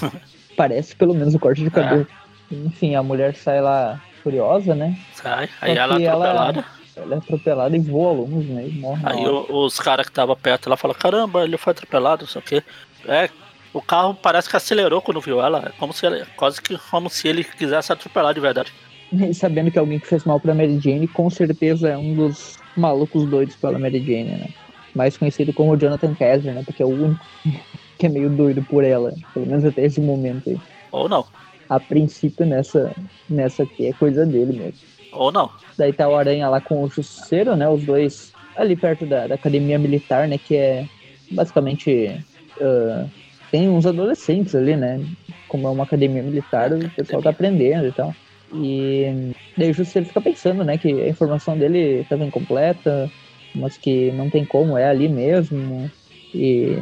[0.56, 2.06] Parece pelo menos o corte de cabelo.
[2.50, 2.54] É.
[2.54, 4.96] Enfim, a mulher sai lá furiosa, né?
[5.14, 6.64] Sai, aí ela é atropelada.
[6.96, 8.68] Ela, ela é atropelada e voa alunos, né?
[8.68, 12.22] E morre aí o, os caras que estavam perto lá falam, caramba, ele foi atropelado,
[12.22, 12.62] não sei o quê.
[13.06, 13.28] É,
[13.72, 15.64] o carro parece que acelerou quando viu ela.
[15.66, 18.72] É como se ele, quase que como se ele quisesse atropelar de verdade.
[19.34, 23.26] Sabendo que alguém que fez mal pra Mary Jane, com certeza é um dos malucos
[23.26, 24.48] doidos pela Mary Jane, né?
[24.94, 26.62] Mais conhecido como Jonathan Kessler, né?
[26.64, 27.24] Porque é o único
[27.98, 29.12] que é meio doido por ela.
[29.32, 30.58] Pelo menos até esse momento aí.
[30.92, 31.24] Ou não.
[31.68, 32.94] A princípio, nessa,
[33.28, 34.74] nessa aqui é coisa dele mesmo.
[35.12, 35.50] Ou não.
[35.76, 37.68] Daí tá o Aranha lá com o Justiceiro, né?
[37.68, 40.38] Os dois ali perto da, da academia militar, né?
[40.38, 40.86] Que é
[41.30, 42.16] basicamente.
[42.58, 43.10] Uh,
[43.50, 45.00] tem uns adolescentes ali, né?
[45.46, 48.12] Como é uma academia militar, o pessoal tá aprendendo e tal.
[48.54, 50.78] E daí o Justiceiro fica pensando, né?
[50.78, 53.10] Que a informação dele estava incompleta,
[53.54, 55.90] mas que não tem como, é ali mesmo.
[56.32, 56.78] E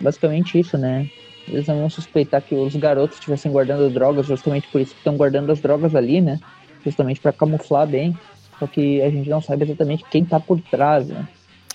[0.00, 1.08] basicamente isso, né?
[1.48, 5.16] Eles não vão suspeitar que os garotos estivessem guardando drogas, justamente por isso que estão
[5.16, 6.38] guardando as drogas ali, né?
[6.84, 8.16] Justamente para camuflar bem.
[8.58, 11.26] Só que a gente não sabe exatamente quem tá por trás, né?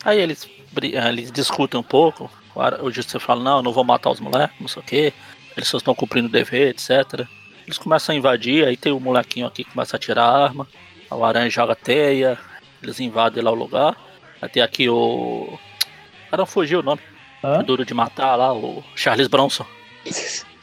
[0.03, 0.47] Aí eles,
[0.81, 2.29] eles discutem um pouco.
[2.81, 5.13] O justiça fala, não, não vou matar os moleques, não sei o quê.
[5.55, 7.27] Eles só estão cumprindo o dever, etc.
[7.69, 10.67] Eles começam a invadir, aí tem o molequinho aqui que começa a tirar a arma.
[11.11, 12.35] O aranha joga teia.
[12.81, 13.95] Eles invadem lá o lugar.
[14.51, 15.55] Tem aqui o.
[16.31, 16.99] Cara, fugiu o nome.
[17.43, 17.63] Hã?
[17.63, 19.67] Duro de matar lá, o Charles Bronson.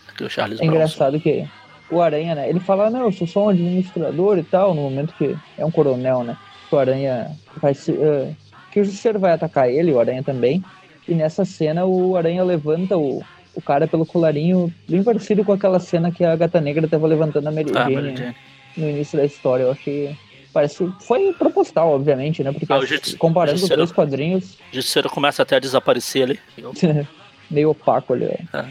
[0.09, 0.75] Aqui o Charles é Bronson.
[0.75, 1.49] engraçado que
[1.93, 2.51] o Aranha, né?
[2.51, 5.71] Ele fala, não, eu sou só um administrador e tal, no momento que é um
[5.71, 6.37] coronel, né?
[6.73, 7.31] O Aranha
[7.63, 7.93] vai se.
[7.93, 8.35] Uh,
[8.73, 10.61] que o Justiceiro vai atacar ele, o Aranha também.
[11.07, 13.23] E nessa cena o Aranha levanta o,
[13.57, 17.49] o cara pelo colarinho, bem parecido com aquela cena que a Gata Negra tava levantando
[17.49, 18.35] a Mary ah, Jane, né?
[18.77, 19.65] no início da história.
[19.65, 20.17] Eu achei.
[20.53, 20.89] Parece.
[21.01, 22.53] Foi proposital, obviamente, né?
[22.53, 24.55] Porque ah, comparando os dois quadrinhos.
[24.71, 26.39] O Justiceiro começa até a desaparecer ali.
[27.51, 28.67] Meio opaco ali, ah.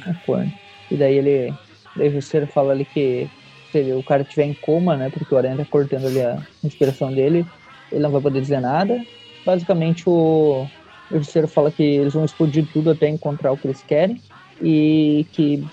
[0.91, 1.53] E daí ele
[1.95, 3.29] Daí o Justiceiro fala ali que
[3.71, 5.09] se o cara estiver em coma, né?
[5.09, 7.45] Porque o Aranha tá cortando ali a inspiração dele,
[7.91, 9.01] ele não vai poder dizer nada.
[9.45, 10.67] Basicamente o,
[11.11, 14.21] o Justiceiro fala que eles vão explodir tudo até encontrar o que eles querem.
[14.61, 15.63] E que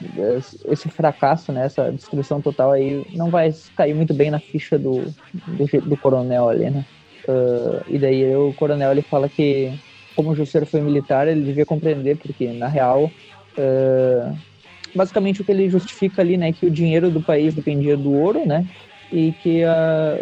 [0.70, 5.14] esse fracasso, né, essa destruição total aí, não vai cair muito bem na ficha do,
[5.32, 6.84] do, do coronel ali, né?
[7.28, 9.72] Uh, e daí o coronel ele fala que,
[10.16, 13.12] como o Justiceiro foi militar, ele devia compreender, porque na real.
[13.56, 14.36] Uh,
[14.94, 18.46] basicamente o que ele justifica ali, né, que o dinheiro do país dependia do ouro,
[18.46, 18.68] né,
[19.10, 20.16] e que a,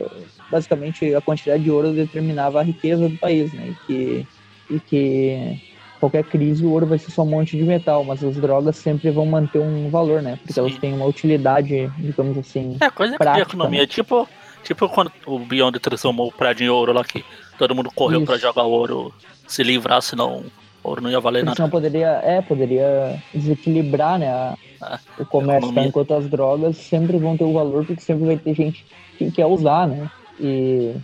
[0.48, 4.28] basicamente a quantidade de ouro determinava a riqueza do país, né, e que,
[4.68, 5.58] e que
[6.00, 9.10] qualquer crise o ouro vai ser só um monte de metal, mas as drogas sempre
[9.10, 10.60] vão manter um valor, né, porque Sim.
[10.60, 13.86] elas têm uma utilidade, digamos assim, É, coisa prática, de economia, né?
[13.86, 14.26] tipo,
[14.64, 17.24] tipo quando o Beyond transformou o prédio em ouro lá que
[17.58, 19.14] todo mundo correu para jogar o ouro,
[19.46, 20.44] se livrar, senão
[20.82, 21.56] Ouro não ia valer nada.
[21.56, 25.82] Senão poderia, é, poderia desequilibrar, né, a, ah, o comércio, tá?
[25.84, 28.84] enquanto as drogas sempre vão ter o valor, porque sempre vai ter gente
[29.18, 30.10] que quer usar, né?
[30.38, 30.94] E,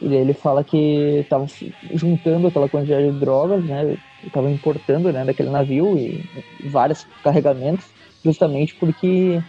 [0.00, 1.46] e ele fala que estava
[1.92, 3.98] juntando aquela quantidade de drogas, né?
[4.24, 6.24] Estava importando, né, daquele navio e
[6.68, 7.86] vários carregamentos,
[8.24, 9.40] justamente porque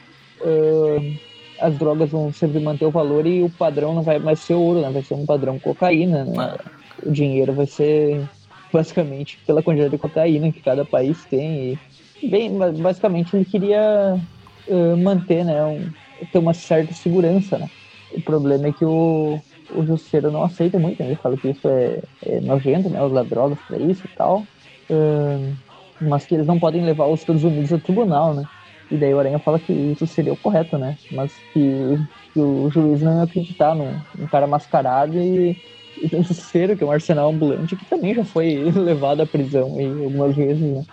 [0.41, 1.17] uh,
[1.59, 4.81] as drogas vão sempre manter o valor e o padrão não vai mais ser ouro,
[4.81, 4.89] né?
[4.91, 6.57] Vai ser um padrão cocaína, né?
[7.03, 8.27] O dinheiro vai ser
[8.71, 11.79] basicamente pela quantidade de cocaína que cada país tem.
[12.21, 14.19] E, bem, basicamente ele queria
[14.67, 15.89] uh, manter, né, um,
[16.31, 17.69] ter uma certa segurança, né?
[18.11, 19.39] O problema é que o,
[19.69, 21.09] o Justiceiro não aceita muito, né?
[21.09, 23.01] ele fala que isso é, é nojento, né?
[23.03, 24.43] Usar drogas pra isso e tal.
[24.89, 25.55] Uh,
[25.99, 28.45] mas que eles não podem levar os Estados Unidos a tribunal, né?
[28.89, 30.97] E daí o Aranha fala que isso seria o correto, né?
[31.11, 31.99] Mas que,
[32.33, 35.61] que o juiz não ia acreditar num, num cara mascarado e,
[36.01, 39.25] e tem um Justiceiro, que é um arsenal ambulante, que também já foi levado à
[39.25, 40.85] prisão aí algumas vezes, né?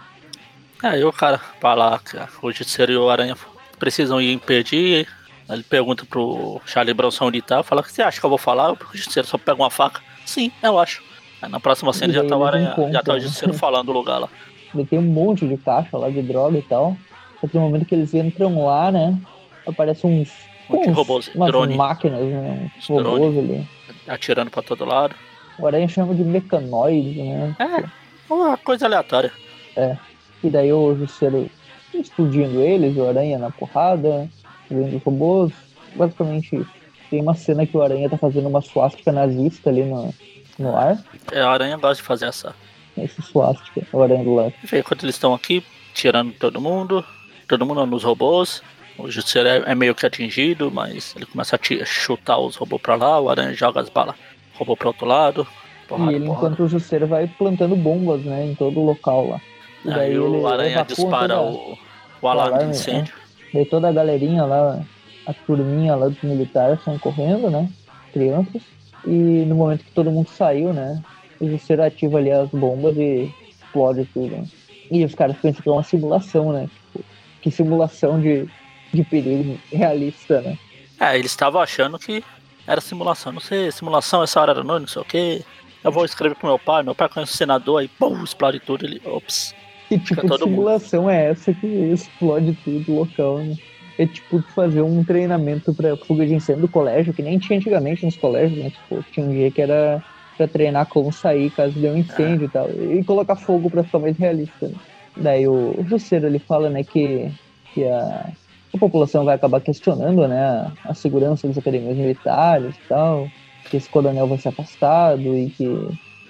[0.82, 3.36] É, e o cara fala que o Justiceiro e o Aranha
[3.78, 5.06] precisam ir impedir.
[5.48, 8.72] Ele pergunta pro Charlie Bronson onde tá, fala que você acha que eu vou falar?
[8.72, 10.00] O Justiceiro só pega uma faca.
[10.26, 11.02] Sim, eu acho.
[11.44, 13.58] Aí na próxima cena já tá, o Aranha, já tá o Justiceiro né?
[13.58, 14.28] falando do lugar lá.
[14.74, 16.96] Ele tem um monte de caixa lá de droga e tal.
[17.38, 19.18] Só que no momento que eles entram lá, né?
[19.66, 20.32] Aparece uns.
[20.70, 21.76] uns robôs, umas drone.
[21.76, 22.70] máquinas, né?
[22.78, 23.68] Uns robôs drone, ali.
[24.08, 25.14] Atirando pra todo lado.
[25.58, 27.54] O Aranha chama de mecanoide, né?
[27.58, 27.84] É,
[28.32, 29.30] uma coisa aleatória.
[29.76, 29.96] É.
[30.42, 31.50] E daí o Justiceiro
[31.92, 34.28] explodindo eles, o Aranha na porrada,
[34.70, 35.52] vendo os robôs.
[35.94, 36.66] Basicamente,
[37.10, 40.12] tem uma cena que o Aranha tá fazendo uma suástica nazista ali no,
[40.58, 40.98] no ar.
[41.32, 42.54] É, o Aranha gosta de fazer essa.
[42.96, 44.54] Esse suástica, o Aranha do lado.
[44.72, 47.04] Enquanto eles estão aqui, tirando todo mundo,
[47.48, 48.62] todo mundo nos robôs.
[48.96, 52.94] O Justiceiro é, é, meio que atingido, mas ele começa a chutar os robôs pra
[52.94, 54.14] lá, o Aranha joga as balas,
[54.54, 55.46] robô pro outro lado.
[55.88, 56.46] Porrada, e ele, porrada.
[56.46, 59.40] enquanto o Justiceiro vai plantando bombas, né, em todo o local lá.
[59.84, 61.76] E daí Aí o Aranha dispara o,
[62.22, 63.14] o alarme de incêndio.
[63.14, 63.20] Né?
[63.54, 64.80] Daí toda a galerinha lá,
[65.26, 67.68] a turminha lá dos militares estão correndo, né?
[68.12, 68.62] Crianças.
[69.06, 71.02] E no momento que todo mundo saiu, né?
[71.40, 74.36] O Justiceiro ativa ali as bombas e explode tudo.
[74.36, 74.46] Né?
[74.90, 76.68] E os caras pensam que é uma simulação, né?
[76.92, 77.04] Tipo,
[77.42, 78.48] que simulação de,
[78.92, 80.58] de perigo realista, né?
[80.98, 82.22] É, eles estavam achando que
[82.66, 83.32] era simulação.
[83.32, 85.44] Não sei, simulação, essa hora era noite, não sei o quê.
[85.82, 88.86] Eu vou escrever pro meu pai, meu pai conhece o senador, aí pum, explode tudo.
[88.86, 89.54] Ele, ops.
[89.88, 91.10] Que tipo de simulação mundo.
[91.10, 93.56] é essa que explode tudo local, né?
[93.98, 98.04] É tipo fazer um treinamento pra fuga de incêndio do colégio, que nem tinha antigamente
[98.04, 98.70] nos colégios, né?
[98.70, 100.02] Tipo, tinha um dia que era
[100.36, 102.68] pra treinar como sair caso dê um incêndio e tal.
[102.70, 104.68] E colocar fogo pra ficar mais realista.
[104.68, 104.74] Né?
[105.16, 107.30] Daí o, o ele fala, né, que,
[107.72, 108.30] que a,
[108.74, 113.28] a população vai acabar questionando, né, a, a segurança das academias militares e tal,
[113.70, 115.66] que esse coronel vai ser afastado e que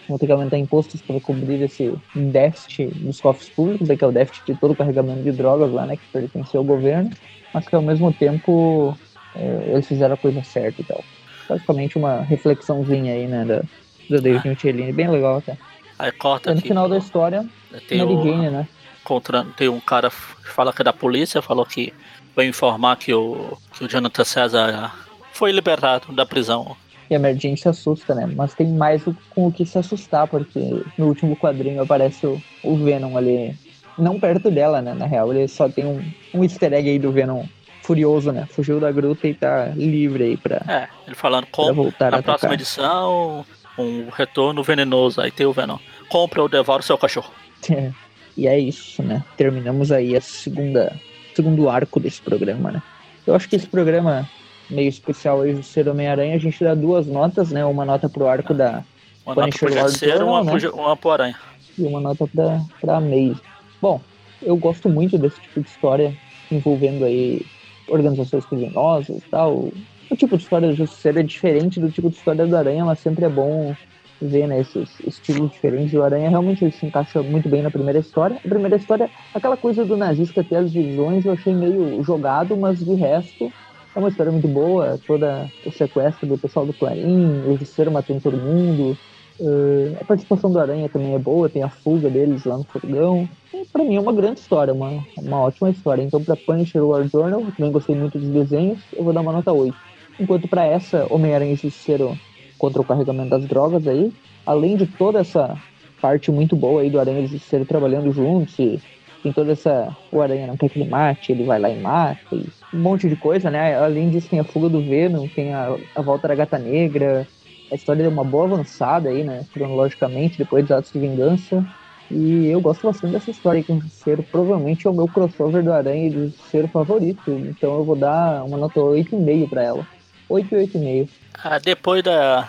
[0.06, 4.12] vão ter que aumentar impostos para cobrir esse déficit dos cofres públicos, que é o
[4.12, 7.10] déficit de todo o carregamento de drogas lá, né, que pertenceu ao governo,
[7.54, 8.96] mas que ao mesmo tempo
[9.34, 11.02] é, eles fizeram a coisa certa e tal.
[11.48, 13.62] Basicamente uma reflexãozinha aí, né, da,
[14.10, 14.48] da David ah.
[14.48, 15.56] Michelini, bem legal até.
[15.98, 17.46] Aí corta e no final da história,
[17.88, 18.68] tem Mary o, Jane, né?
[19.04, 21.94] Contra, tem um cara que fala que é da polícia, falou que
[22.34, 24.92] vai informar que o, que o Jonathan César
[25.32, 26.76] foi liberado da prisão
[27.08, 28.26] e a Mary Jane se assusta, né?
[28.34, 32.76] Mas tem mais com o que se assustar, porque no último quadrinho aparece o, o
[32.76, 33.56] Venom ali,
[33.98, 34.94] não perto dela, né?
[34.94, 37.44] Na real, ele só tem um, um easter egg aí do Venom
[37.82, 38.46] furioso, né?
[38.50, 40.62] Fugiu da gruta e tá livre aí pra.
[40.66, 43.44] É, ele falando com voltar na próxima edição,
[43.78, 45.20] um retorno venenoso.
[45.20, 45.78] Aí tem o Venom.
[46.08, 47.30] Compra ou devora o seu cachorro.
[47.70, 47.90] É.
[48.36, 49.22] E é isso, né?
[49.36, 50.92] Terminamos aí a segunda
[51.34, 52.82] segundo arco desse programa, né?
[53.26, 54.28] Eu acho que esse programa
[54.70, 57.64] meio especial aí do Ser Homem-Aranha, a gente dá duas notas, né?
[57.64, 58.82] Uma nota pro arco da
[59.24, 60.68] uma Punisher nota pro Ser, uma, né?
[60.72, 61.36] uma pro Aranha.
[61.78, 63.40] E uma nota pra, pra Maze.
[63.80, 64.00] Bom,
[64.42, 66.14] eu gosto muito desse tipo de história
[66.50, 67.40] envolvendo aí
[67.88, 69.72] organizações criminosas e tal.
[70.10, 73.00] O tipo de história do Justiceiro é diferente do tipo de história do Aranha, mas
[73.00, 73.74] sempre é bom
[74.20, 75.94] ver né, esses estilos diferentes.
[75.94, 78.36] O Aranha realmente se encaixa muito bem na primeira história.
[78.36, 82.78] A primeira história, aquela coisa do nazista ter as visões, eu achei meio jogado, mas
[82.78, 83.52] de resto
[83.94, 88.20] é uma história muito boa, toda o sequestro do pessoal do Clarim, o Justiceiro matando
[88.20, 88.98] todo mundo.
[89.40, 93.28] Uh, a participação do Aranha também é boa, tem a fuga deles lá no furgão.
[93.72, 96.02] Para mim é uma grande história, uma, uma ótima história.
[96.02, 99.52] Então, para Punisher War Journal, também gostei muito dos desenhos, eu vou dar uma nota
[99.52, 99.76] 8.
[100.20, 102.16] Enquanto para essa, Homem-Aranha e Justiceiro
[102.58, 104.12] contra o carregamento das drogas aí,
[104.46, 105.56] além de toda essa
[106.00, 108.80] parte muito boa aí do Aranha e Justiceiro trabalhando juntos e
[109.24, 109.96] tem toda essa.
[110.12, 112.20] O Aranha não quer que ele mate, ele vai lá e mata.
[112.30, 113.74] E um monte de coisa, né?
[113.74, 117.26] Além disso, tem a fuga do Venom, tem a, a volta da Gata Negra.
[117.70, 119.44] A história deu uma boa avançada aí, né?
[119.52, 121.66] Cronologicamente, depois dos Atos de Vingança.
[122.10, 124.22] E eu gosto bastante dessa história aí com o Justiceiro.
[124.22, 127.30] Provavelmente é o meu crossover do Aranha e do Justiceiro favorito.
[127.30, 129.86] Então eu vou dar uma nota 8,5 para ela.
[130.28, 131.08] 8 e 8,5.
[131.42, 132.48] Ah, depois da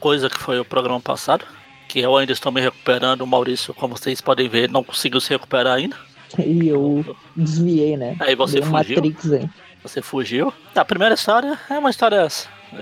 [0.00, 1.44] coisa que foi o programa passado,
[1.88, 5.30] que eu ainda estou me recuperando, o Maurício, como vocês podem ver, não conseguiu se
[5.30, 5.96] recuperar ainda.
[6.44, 8.16] E eu desviei, né?
[8.18, 8.96] Aí você Deu fugiu.
[8.96, 9.48] Matrix aí.
[9.82, 10.52] Você fugiu.
[10.74, 12.26] A primeira história é uma história.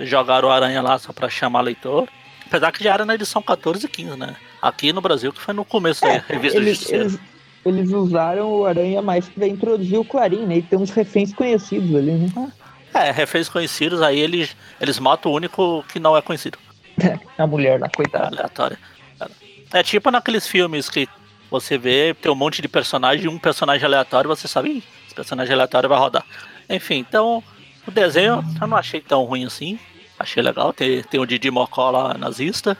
[0.02, 2.08] Jogaram o Aranha lá só pra chamar leitor.
[2.46, 4.36] Apesar que já era na edição 14 e 15, né?
[4.60, 7.18] Aqui no Brasil, que foi no começo é, da revista eles, eles,
[7.64, 10.58] eles, usaram o Aranha mais pra introduzir o Clarim, né?
[10.58, 12.52] E tem uns reféns conhecidos ali, né?
[12.92, 16.58] É, reféns conhecidos, aí eles, eles matam o único que não é conhecido.
[17.36, 18.26] a mulher lá, coitada.
[18.26, 18.78] Aleatória.
[19.72, 21.08] É tipo naqueles filmes que
[21.50, 25.52] você vê, tem um monte de personagem e um personagem aleatório, você sabe, esse personagem
[25.52, 26.24] aleatório vai rodar.
[26.70, 27.42] Enfim, então,
[27.86, 29.78] o desenho eu não achei tão ruim assim.
[30.18, 32.76] Achei legal, tem, tem o Didi Mocó lá nazista.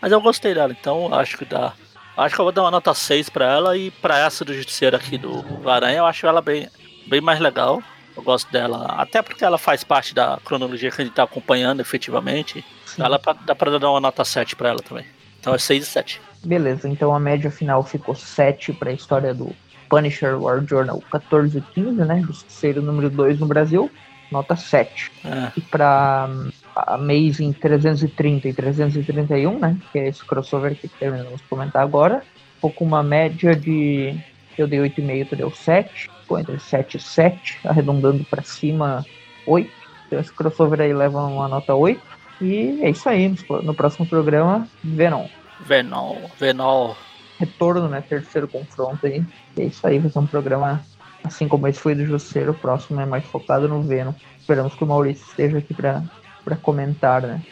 [0.00, 1.74] Mas eu gostei dela, então acho que dá.
[2.16, 4.96] Acho que eu vou dar uma nota 6 pra ela e pra essa do Justiceiro
[4.96, 6.68] aqui do Aranha, eu acho ela bem,
[7.06, 7.82] bem mais legal.
[8.16, 11.80] Eu gosto dela, até porque ela faz parte da cronologia que a gente tá acompanhando
[11.80, 12.64] efetivamente.
[12.98, 15.06] Ela dá pra dar uma nota 7 pra ela também.
[15.38, 16.20] Então é 6 e 7.
[16.44, 19.54] Beleza, então a média final ficou 7 para a história do
[19.90, 22.22] Punisher War Journal 14 e 15, né?
[22.24, 23.90] Justiceiro número 2 no Brasil,
[24.30, 25.10] nota 7.
[25.24, 25.52] É.
[25.56, 26.30] E para
[26.74, 29.76] Amazing 330 e 331, né?
[29.92, 32.22] Que é esse crossover que terminamos de comentar agora.
[32.54, 34.16] Ficou com uma média de.
[34.56, 36.10] Eu dei 8,5, tu deu 7.
[36.22, 39.04] Ficou entre 7 e 7, arredondando para cima
[39.46, 39.68] 8.
[40.06, 42.00] Então esse crossover aí leva uma nota 8.
[42.40, 43.34] E é isso aí.
[43.62, 45.26] No próximo programa, Venom.
[45.60, 46.16] Venom.
[46.38, 46.94] Venom.
[47.40, 48.02] Retorno, né?
[48.06, 49.24] Terceiro confronto aí.
[49.56, 49.98] E é isso aí.
[49.98, 50.84] Vai ser um programa
[51.24, 52.52] assim como esse foi do Jusceiro.
[52.52, 54.12] O próximo é mais focado no Venom.
[54.38, 57.42] Esperamos que o Maurício esteja aqui para comentar, né?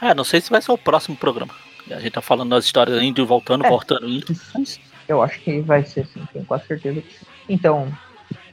[0.00, 1.52] É, não sei se vai ser o próximo programa.
[1.90, 4.26] A gente tá falando das histórias indo e voltando, é, voltando indo.
[4.54, 4.80] Mas...
[5.08, 7.26] Eu acho que vai ser sim, tenho quase certeza que sim.
[7.48, 7.92] Então,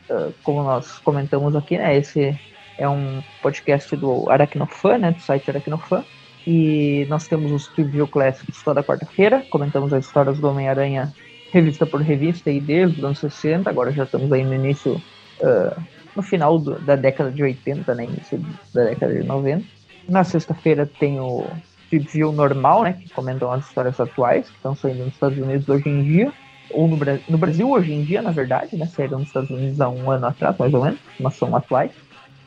[0.10, 1.96] uh, como nós comentamos aqui, né?
[1.98, 2.40] Esse
[2.78, 6.04] é um podcast do Aracnofan, né, do site Aracnofan.
[6.46, 9.44] E nós temos os Preview Classics toda quarta-feira.
[9.50, 11.14] Comentamos as histórias do Homem-Aranha
[11.52, 13.70] revista por revista e desde os anos 60.
[13.70, 15.02] Agora já estamos aí no início,
[15.40, 15.82] uh,
[16.16, 19.64] no final do, da década de 80, né, início da década de 90.
[20.10, 21.46] Na sexta-feira tem o
[21.90, 25.88] Preview normal, né, que comentam as histórias atuais que estão saindo nos Estados Unidos hoje
[25.88, 26.34] em dia
[26.72, 26.98] ou no,
[27.30, 28.88] no, Brasil hoje em dia, na verdade, né?
[28.88, 31.92] Saíram nos Estados Unidos há um ano atrás, mais ou menos, mas são atuais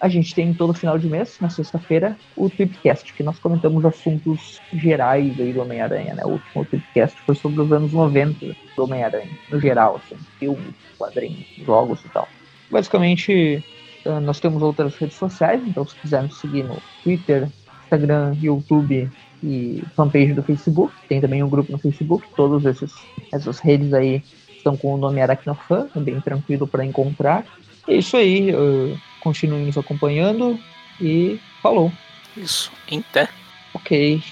[0.01, 4.61] a gente tem todo final de mês, na sexta-feira, o Tripcast, que nós comentamos assuntos
[4.72, 6.24] gerais aí do Homem-Aranha, né?
[6.24, 11.47] O último Tripcast foi sobre os anos 90 do Homem-Aranha, no geral, assim, filmes, quadrinhos,
[11.64, 12.28] jogos e tal.
[12.70, 13.64] Basicamente,
[14.05, 17.49] eh, nós temos outras redes sociais, então se quiser nos seguir no Twitter,
[17.84, 19.11] Instagram, YouTube
[19.42, 22.66] e fanpage do Facebook, tem também um grupo no Facebook, todas
[23.32, 24.22] essas redes aí
[24.57, 27.44] estão com o nome Aracnofan, é bem tranquilo para encontrar.
[27.86, 28.53] É isso aí.
[28.53, 30.56] Uh, Continue nos acompanhando
[31.00, 31.90] e falou.
[32.36, 32.70] Isso,
[33.10, 33.28] até.
[33.74, 34.22] Ok.